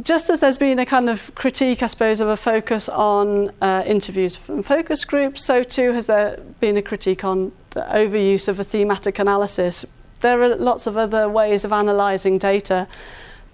just 0.02 0.30
as 0.30 0.40
there's 0.40 0.58
been 0.58 0.80
a 0.80 0.86
kind 0.86 1.10
of 1.10 1.34
critique, 1.36 1.84
I 1.84 1.88
suppose, 1.88 2.20
of 2.20 2.28
a 2.28 2.38
focus 2.38 2.90
on 2.90 3.52
uh, 3.62 3.84
interviews 3.86 4.36
from 4.36 4.64
focus 4.64 5.06
groups, 5.06 5.46
so 5.46 5.64
too 5.64 5.92
has 5.94 6.08
there 6.08 6.40
been 6.60 6.78
a 6.78 6.82
critique 6.82 7.24
on 7.24 7.52
the 7.72 7.82
overuse 7.82 8.48
of 8.48 8.60
a 8.60 8.64
thematic 8.64 9.20
analysis. 9.20 9.86
There 10.24 10.42
are 10.42 10.56
lots 10.56 10.88
of 10.88 10.96
other 10.96 11.28
ways 11.28 11.66
of 11.66 11.74
analysing 11.74 12.38
data. 12.38 12.88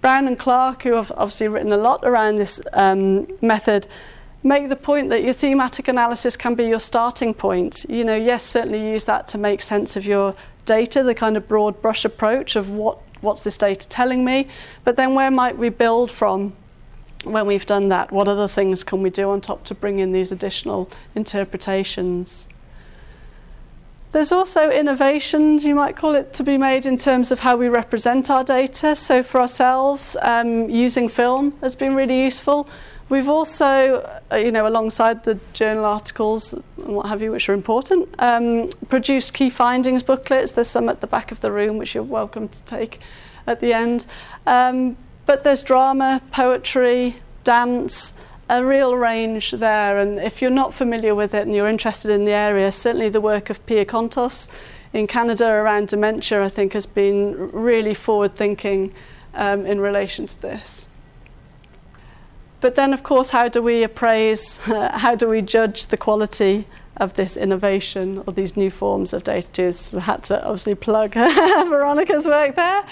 Braun 0.00 0.28
and 0.28 0.38
Clarke, 0.38 0.84
who 0.84 0.92
have 0.92 1.10
obviously 1.16 1.48
written 1.48 1.72
a 1.72 1.76
lot 1.76 2.04
around 2.04 2.36
this 2.36 2.62
um, 2.72 3.26
method, 3.42 3.88
make 4.44 4.68
the 4.68 4.76
point 4.76 5.10
that 5.10 5.24
your 5.24 5.32
thematic 5.32 5.88
analysis 5.88 6.36
can 6.36 6.54
be 6.54 6.64
your 6.64 6.78
starting 6.78 7.34
point. 7.34 7.84
You 7.88 8.04
know, 8.04 8.14
yes, 8.14 8.44
certainly 8.44 8.88
use 8.88 9.04
that 9.06 9.26
to 9.28 9.38
make 9.38 9.62
sense 9.62 9.96
of 9.96 10.06
your 10.06 10.36
data, 10.64 11.02
the 11.02 11.14
kind 11.14 11.36
of 11.36 11.48
broad 11.48 11.82
brush 11.82 12.04
approach 12.04 12.54
of 12.54 12.70
what 12.70 12.98
what's 13.20 13.42
this 13.42 13.58
data 13.58 13.88
telling 13.88 14.24
me? 14.24 14.46
But 14.84 14.94
then 14.94 15.14
where 15.14 15.30
might 15.30 15.58
we 15.58 15.70
build 15.70 16.10
from 16.10 16.54
when 17.24 17.46
we've 17.46 17.66
done 17.66 17.88
that? 17.88 18.12
What 18.12 18.28
other 18.28 18.46
things 18.46 18.84
can 18.84 19.02
we 19.02 19.10
do 19.10 19.28
on 19.28 19.40
top 19.40 19.64
to 19.64 19.74
bring 19.74 19.98
in 19.98 20.12
these 20.12 20.30
additional 20.30 20.88
interpretations? 21.16 22.48
There's 24.12 24.32
also 24.32 24.70
innovations, 24.70 25.64
you 25.64 25.76
might 25.76 25.96
call 25.96 26.16
it, 26.16 26.32
to 26.34 26.42
be 26.42 26.58
made 26.58 26.84
in 26.84 26.96
terms 26.96 27.30
of 27.30 27.40
how 27.40 27.56
we 27.56 27.68
represent 27.68 28.28
our 28.28 28.42
data. 28.42 28.96
So 28.96 29.22
for 29.22 29.40
ourselves, 29.40 30.16
um, 30.22 30.68
using 30.68 31.08
film 31.08 31.56
has 31.60 31.76
been 31.76 31.94
really 31.94 32.24
useful. 32.24 32.68
We've 33.08 33.28
also, 33.28 34.20
uh, 34.32 34.36
you 34.36 34.50
know, 34.50 34.66
alongside 34.66 35.22
the 35.22 35.38
journal 35.52 35.84
articles 35.84 36.52
and 36.52 36.96
what 36.96 37.06
have 37.06 37.22
you, 37.22 37.30
which 37.30 37.48
are 37.48 37.54
important, 37.54 38.08
um, 38.18 38.68
produced 38.88 39.32
key 39.32 39.48
findings 39.48 40.02
booklets. 40.02 40.52
There's 40.52 40.68
some 40.68 40.88
at 40.88 41.00
the 41.00 41.06
back 41.06 41.30
of 41.30 41.40
the 41.40 41.52
room, 41.52 41.78
which 41.78 41.94
you're 41.94 42.02
welcome 42.02 42.48
to 42.48 42.64
take 42.64 42.98
at 43.46 43.60
the 43.60 43.72
end. 43.72 44.06
Um, 44.44 44.96
but 45.24 45.44
there's 45.44 45.62
drama, 45.62 46.20
poetry, 46.32 47.16
dance, 47.44 48.12
a 48.50 48.64
real 48.64 48.96
range 48.96 49.52
there. 49.52 49.98
And 49.98 50.18
if 50.18 50.42
you're 50.42 50.50
not 50.50 50.74
familiar 50.74 51.14
with 51.14 51.34
it 51.34 51.46
and 51.46 51.54
you're 51.54 51.68
interested 51.68 52.10
in 52.10 52.24
the 52.24 52.32
area, 52.32 52.72
certainly 52.72 53.08
the 53.08 53.20
work 53.20 53.48
of 53.48 53.64
Pia 53.64 53.84
Kontos 53.84 54.48
in 54.92 55.06
Canada 55.06 55.46
around 55.46 55.88
dementia, 55.88 56.44
I 56.44 56.48
think, 56.48 56.72
has 56.72 56.84
been 56.84 57.50
really 57.52 57.94
forward 57.94 58.34
thinking 58.34 58.92
um, 59.34 59.64
in 59.64 59.80
relation 59.80 60.26
to 60.26 60.42
this. 60.42 60.88
But 62.60 62.74
then, 62.74 62.92
of 62.92 63.04
course, 63.04 63.30
how 63.30 63.48
do 63.48 63.62
we 63.62 63.84
appraise, 63.84 64.58
how 64.64 65.14
do 65.14 65.28
we 65.28 65.42
judge 65.42 65.86
the 65.86 65.96
quality 65.96 66.66
of 66.96 67.14
this 67.14 67.36
innovation 67.36 68.22
or 68.26 68.32
these 68.32 68.56
new 68.56 68.68
forms 68.68 69.12
of 69.12 69.22
data 69.22 69.62
use? 69.62 69.94
I 69.94 70.00
had 70.00 70.24
to 70.24 70.44
obviously 70.44 70.74
plug 70.74 71.14
Veronica's 71.14 72.26
work 72.26 72.56
there 72.56 72.84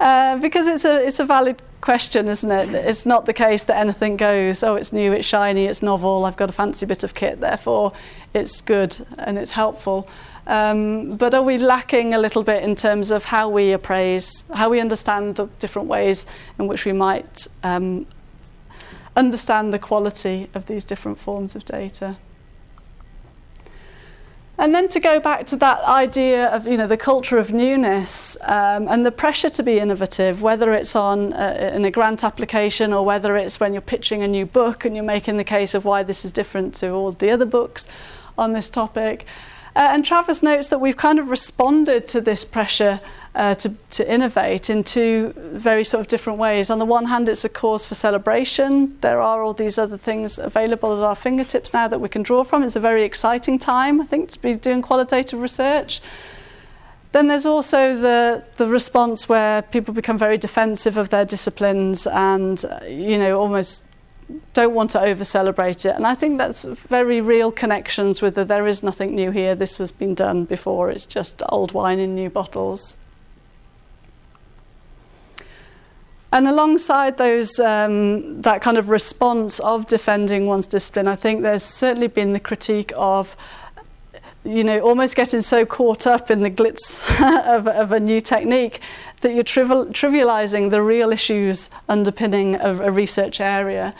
uh, 0.00 0.36
because 0.36 0.68
it's 0.68 0.84
a, 0.84 1.04
it's 1.04 1.18
a 1.18 1.24
valid 1.24 1.62
question, 1.80 2.28
isn't 2.28 2.50
it? 2.50 2.74
It's 2.74 3.06
not 3.06 3.26
the 3.26 3.32
case 3.32 3.62
that 3.64 3.76
anything 3.76 4.16
goes, 4.16 4.62
oh, 4.62 4.74
it's 4.74 4.92
new, 4.92 5.12
it's 5.12 5.26
shiny, 5.26 5.66
it's 5.66 5.82
novel, 5.82 6.24
I've 6.24 6.36
got 6.36 6.50
a 6.50 6.52
fancy 6.52 6.86
bit 6.86 7.04
of 7.04 7.14
kit, 7.14 7.40
therefore 7.40 7.92
it's 8.34 8.60
good 8.60 8.96
and 9.18 9.38
it's 9.38 9.52
helpful. 9.52 10.08
Um, 10.46 11.16
but 11.16 11.34
are 11.34 11.42
we 11.42 11.58
lacking 11.58 12.14
a 12.14 12.18
little 12.18 12.42
bit 12.42 12.62
in 12.62 12.74
terms 12.74 13.10
of 13.10 13.24
how 13.24 13.48
we 13.48 13.72
appraise, 13.72 14.46
how 14.54 14.70
we 14.70 14.80
understand 14.80 15.36
the 15.36 15.46
different 15.58 15.88
ways 15.88 16.26
in 16.58 16.66
which 16.66 16.84
we 16.84 16.92
might 16.92 17.46
um, 17.62 18.06
understand 19.18 19.72
the 19.72 19.78
quality 19.78 20.48
of 20.54 20.66
these 20.66 20.84
different 20.84 21.18
forms 21.18 21.56
of 21.56 21.64
data. 21.64 22.16
And 24.60 24.74
then 24.74 24.88
to 24.88 24.98
go 24.98 25.20
back 25.20 25.46
to 25.46 25.56
that 25.58 25.80
idea 25.84 26.46
of 26.48 26.66
you 26.66 26.76
know 26.76 26.88
the 26.88 26.96
culture 26.96 27.38
of 27.38 27.52
newness 27.52 28.36
um, 28.42 28.88
and 28.88 29.06
the 29.06 29.12
pressure 29.12 29.48
to 29.50 29.62
be 29.62 29.78
innovative, 29.78 30.42
whether 30.42 30.72
it's 30.72 30.96
on 30.96 31.32
uh, 31.32 31.70
in 31.72 31.84
a 31.84 31.92
grant 31.92 32.24
application 32.24 32.92
or 32.92 33.04
whether 33.04 33.36
it's 33.36 33.60
when 33.60 33.72
you're 33.72 33.80
pitching 33.80 34.24
a 34.24 34.28
new 34.28 34.44
book 34.44 34.84
and 34.84 34.96
you're 34.96 35.04
making 35.04 35.36
the 35.36 35.44
case 35.44 35.74
of 35.74 35.84
why 35.84 36.02
this 36.02 36.24
is 36.24 36.32
different 36.32 36.74
to 36.74 36.90
all 36.90 37.12
the 37.12 37.30
other 37.30 37.46
books 37.46 37.86
on 38.36 38.52
this 38.52 38.68
topic. 38.68 39.24
Uh, 39.76 39.90
and 39.92 40.04
Travers 40.04 40.42
notes 40.42 40.68
that 40.70 40.80
we've 40.80 40.96
kind 40.96 41.20
of 41.20 41.30
responded 41.30 42.08
to 42.08 42.20
this 42.20 42.44
pressure 42.44 43.00
uh, 43.38 43.54
to, 43.54 43.72
to 43.90 44.12
innovate 44.12 44.68
in 44.68 44.82
two 44.82 45.32
very 45.36 45.84
sort 45.84 46.00
of 46.00 46.08
different 46.08 46.40
ways. 46.40 46.70
On 46.70 46.80
the 46.80 46.84
one 46.84 47.06
hand, 47.06 47.28
it's 47.28 47.44
a 47.44 47.48
cause 47.48 47.86
for 47.86 47.94
celebration. 47.94 48.98
There 49.00 49.20
are 49.20 49.42
all 49.42 49.54
these 49.54 49.78
other 49.78 49.96
things 49.96 50.40
available 50.40 50.96
at 50.96 51.04
our 51.04 51.14
fingertips 51.14 51.72
now 51.72 51.86
that 51.86 52.00
we 52.00 52.08
can 52.08 52.24
draw 52.24 52.42
from. 52.42 52.64
It's 52.64 52.74
a 52.74 52.80
very 52.80 53.04
exciting 53.04 53.60
time, 53.60 54.00
I 54.00 54.06
think, 54.06 54.30
to 54.30 54.40
be 54.40 54.54
doing 54.54 54.82
qualitative 54.82 55.40
research. 55.40 56.00
Then 57.12 57.28
there's 57.28 57.46
also 57.46 57.96
the, 57.96 58.42
the 58.56 58.66
response 58.66 59.28
where 59.28 59.62
people 59.62 59.94
become 59.94 60.18
very 60.18 60.36
defensive 60.36 60.96
of 60.96 61.10
their 61.10 61.24
disciplines 61.24 62.08
and, 62.08 62.62
uh, 62.64 62.84
you 62.86 63.16
know, 63.16 63.38
almost 63.38 63.84
don't 64.52 64.74
want 64.74 64.90
to 64.90 65.00
over 65.00 65.22
celebrate 65.22 65.86
it. 65.86 65.94
And 65.94 66.04
I 66.04 66.16
think 66.16 66.38
that's 66.38 66.64
very 66.64 67.20
real 67.20 67.52
connections 67.52 68.20
with 68.20 68.34
the 68.34 68.44
there 68.44 68.66
is 68.66 68.82
nothing 68.82 69.14
new 69.14 69.30
here, 69.30 69.54
this 69.54 69.78
has 69.78 69.92
been 69.92 70.14
done 70.14 70.44
before, 70.44 70.90
it's 70.90 71.06
just 71.06 71.40
old 71.48 71.70
wine 71.70 72.00
in 72.00 72.16
new 72.16 72.28
bottles. 72.28 72.96
And 76.30 76.46
alongside 76.46 77.16
those, 77.16 77.58
um, 77.58 78.42
that 78.42 78.60
kind 78.60 78.76
of 78.76 78.90
response 78.90 79.60
of 79.60 79.86
defending 79.86 80.46
one's 80.46 80.66
discipline, 80.66 81.08
I 81.08 81.16
think 81.16 81.40
there's 81.40 81.62
certainly 81.62 82.08
been 82.08 82.34
the 82.34 82.40
critique 82.40 82.92
of, 82.96 83.34
you 84.44 84.62
know, 84.62 84.80
almost 84.80 85.16
getting 85.16 85.40
so 85.40 85.64
caught 85.64 86.06
up 86.06 86.30
in 86.30 86.42
the 86.42 86.50
glitz 86.50 87.02
of, 87.56 87.66
of 87.66 87.92
a 87.92 88.00
new 88.00 88.20
technique 88.20 88.80
that 89.22 89.32
you're 89.32 89.42
trivial, 89.42 89.86
trivializing 89.86 90.68
the 90.68 90.82
real 90.82 91.12
issues 91.12 91.70
underpinning 91.88 92.56
a, 92.56 92.74
a 92.82 92.90
research 92.90 93.40
area. 93.40 93.94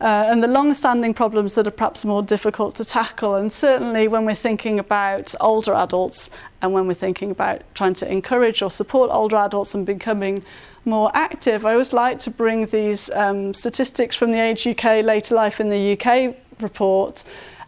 Uh, 0.00 0.24
and 0.28 0.42
the 0.42 0.48
long-standing 0.48 1.12
problems 1.12 1.54
that 1.54 1.66
are 1.66 1.70
perhaps 1.70 2.06
more 2.06 2.22
difficult 2.22 2.74
to 2.74 2.84
tackle. 2.84 3.34
And 3.34 3.52
certainly 3.52 4.08
when 4.08 4.24
we're 4.24 4.34
thinking 4.34 4.78
about 4.78 5.34
older 5.40 5.74
adults 5.74 6.30
and 6.62 6.72
when 6.72 6.86
we're 6.86 6.94
thinking 6.94 7.30
about 7.30 7.62
trying 7.74 7.94
to 7.94 8.10
encourage 8.10 8.62
or 8.62 8.70
support 8.70 9.10
older 9.12 9.36
adults 9.36 9.74
and 9.74 9.84
becoming 9.84 10.42
more 10.84 11.10
active, 11.14 11.66
I 11.66 11.72
always 11.72 11.92
like 11.92 12.18
to 12.20 12.30
bring 12.30 12.66
these 12.66 13.10
um, 13.10 13.54
statistics 13.54 14.16
from 14.16 14.32
the 14.32 14.40
Age 14.40 14.66
UK 14.66 15.04
Later 15.04 15.34
Life 15.34 15.60
in 15.60 15.68
the 15.68 15.98
UK 15.98 16.34
report. 16.60 17.24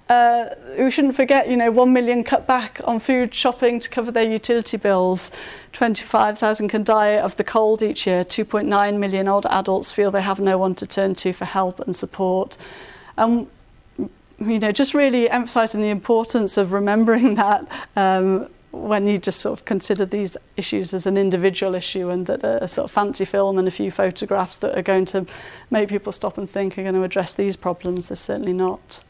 Uh, 0.09 0.55
we 0.79 0.91
shouldn't 0.91 1.15
forget, 1.15 1.49
you 1.49 1.57
know, 1.57 1.71
1 1.71 1.93
million 1.93 2.23
cut 2.25 2.47
back 2.47 2.81
on 2.85 2.99
food 2.99 3.35
shopping 3.35 3.81
to 3.81 3.89
cover 3.89 4.11
their 4.11 4.31
utility 4.31 4.77
bills. 4.77 5.31
25,000 5.73 6.69
can 6.69 6.83
die 6.83 7.19
of 7.19 7.37
the 7.37 7.45
cold 7.45 7.83
each 7.83 8.07
year. 8.07 8.25
2.9 8.25 8.99
million 8.99 9.29
older 9.29 9.49
adults 9.51 9.93
feel 9.93 10.11
they 10.11 10.21
have 10.21 10.41
no 10.41 10.59
one 10.59 10.75
to 10.75 10.87
turn 10.87 11.15
to 11.15 11.33
for 11.33 11.45
help 11.45 11.81
and 11.81 11.97
support. 11.97 12.59
Um, 13.17 13.47
you 14.39 14.59
know, 14.59 14.73
just 14.73 14.93
really 14.93 15.31
emphasising 15.31 15.81
the 15.81 15.91
importance 15.91 16.57
of 16.57 16.73
remembering 16.73 17.35
that 17.37 17.67
um, 17.97 18.49
when 18.73 19.07
you 19.07 19.19
just 19.19 19.41
sort 19.41 19.59
of 19.59 19.65
consider 19.65 20.07
these 20.07 20.37
issues 20.57 20.95
as 20.95 21.07
an 21.07 21.19
individual 21.19 21.75
issue 21.75 22.09
and 22.09 22.27
that 22.27 22.43
a, 22.43 22.65
a 22.65 22.69
sort 22.69 22.87
of 22.87 22.91
fancy 22.91 23.25
film 23.25 23.59
and 23.59 23.69
a 23.69 23.71
few 23.71 23.91
photographs 23.91 24.57
that 24.57 24.77
are 24.77 24.83
going 24.83 25.05
to 25.05 25.27
make 25.71 25.91
people 25.91 26.11
stop 26.11 26.39
and 26.39 26.51
think 26.51 26.79
are 26.79 26.83
going 26.83 26.95
to 26.95 27.03
address 27.03 27.35
these 27.35 27.55
problems, 27.55 28.09
they're 28.09 28.17
certainly 28.17 28.55
not. 28.55 29.05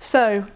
So, 0.00 0.46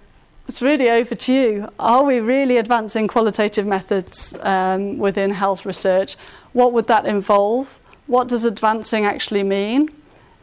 it's 0.48 0.60
really 0.60 0.90
over 0.90 1.14
to 1.14 1.32
you. 1.32 1.68
Are 1.78 2.04
we 2.04 2.18
really 2.18 2.56
advancing 2.56 3.06
qualitative 3.08 3.66
methods 3.66 4.36
um, 4.40 4.98
within 4.98 5.30
health 5.30 5.64
research? 5.64 6.16
What 6.52 6.72
would 6.72 6.86
that 6.88 7.06
involve? 7.06 7.78
What 8.06 8.28
does 8.28 8.44
advancing 8.44 9.04
actually 9.04 9.42
mean? 9.44 9.88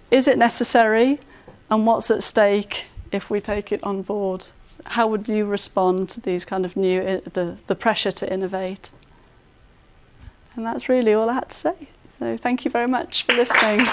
Is 0.09 0.27
it 0.27 0.37
necessary? 0.37 1.19
And 1.69 1.85
what's 1.85 2.11
at 2.11 2.23
stake 2.23 2.85
if 3.13 3.29
we 3.29 3.39
take 3.39 3.71
it 3.71 3.83
on 3.83 4.01
board? 4.01 4.47
How 4.85 5.07
would 5.07 5.27
you 5.27 5.45
respond 5.45 6.09
to 6.09 6.21
these 6.21 6.45
kind 6.45 6.65
of 6.65 6.75
new, 6.75 7.21
the, 7.31 7.57
the 7.67 7.75
pressure 7.75 8.11
to 8.11 8.33
innovate? 8.33 8.91
And 10.55 10.65
that's 10.65 10.89
really 10.89 11.13
all 11.13 11.29
I 11.29 11.33
had 11.33 11.49
to 11.49 11.55
say. 11.55 11.89
So 12.07 12.37
thank 12.37 12.65
you 12.65 12.71
very 12.71 12.87
much 12.87 13.23
for 13.23 13.33
listening. 13.33 13.85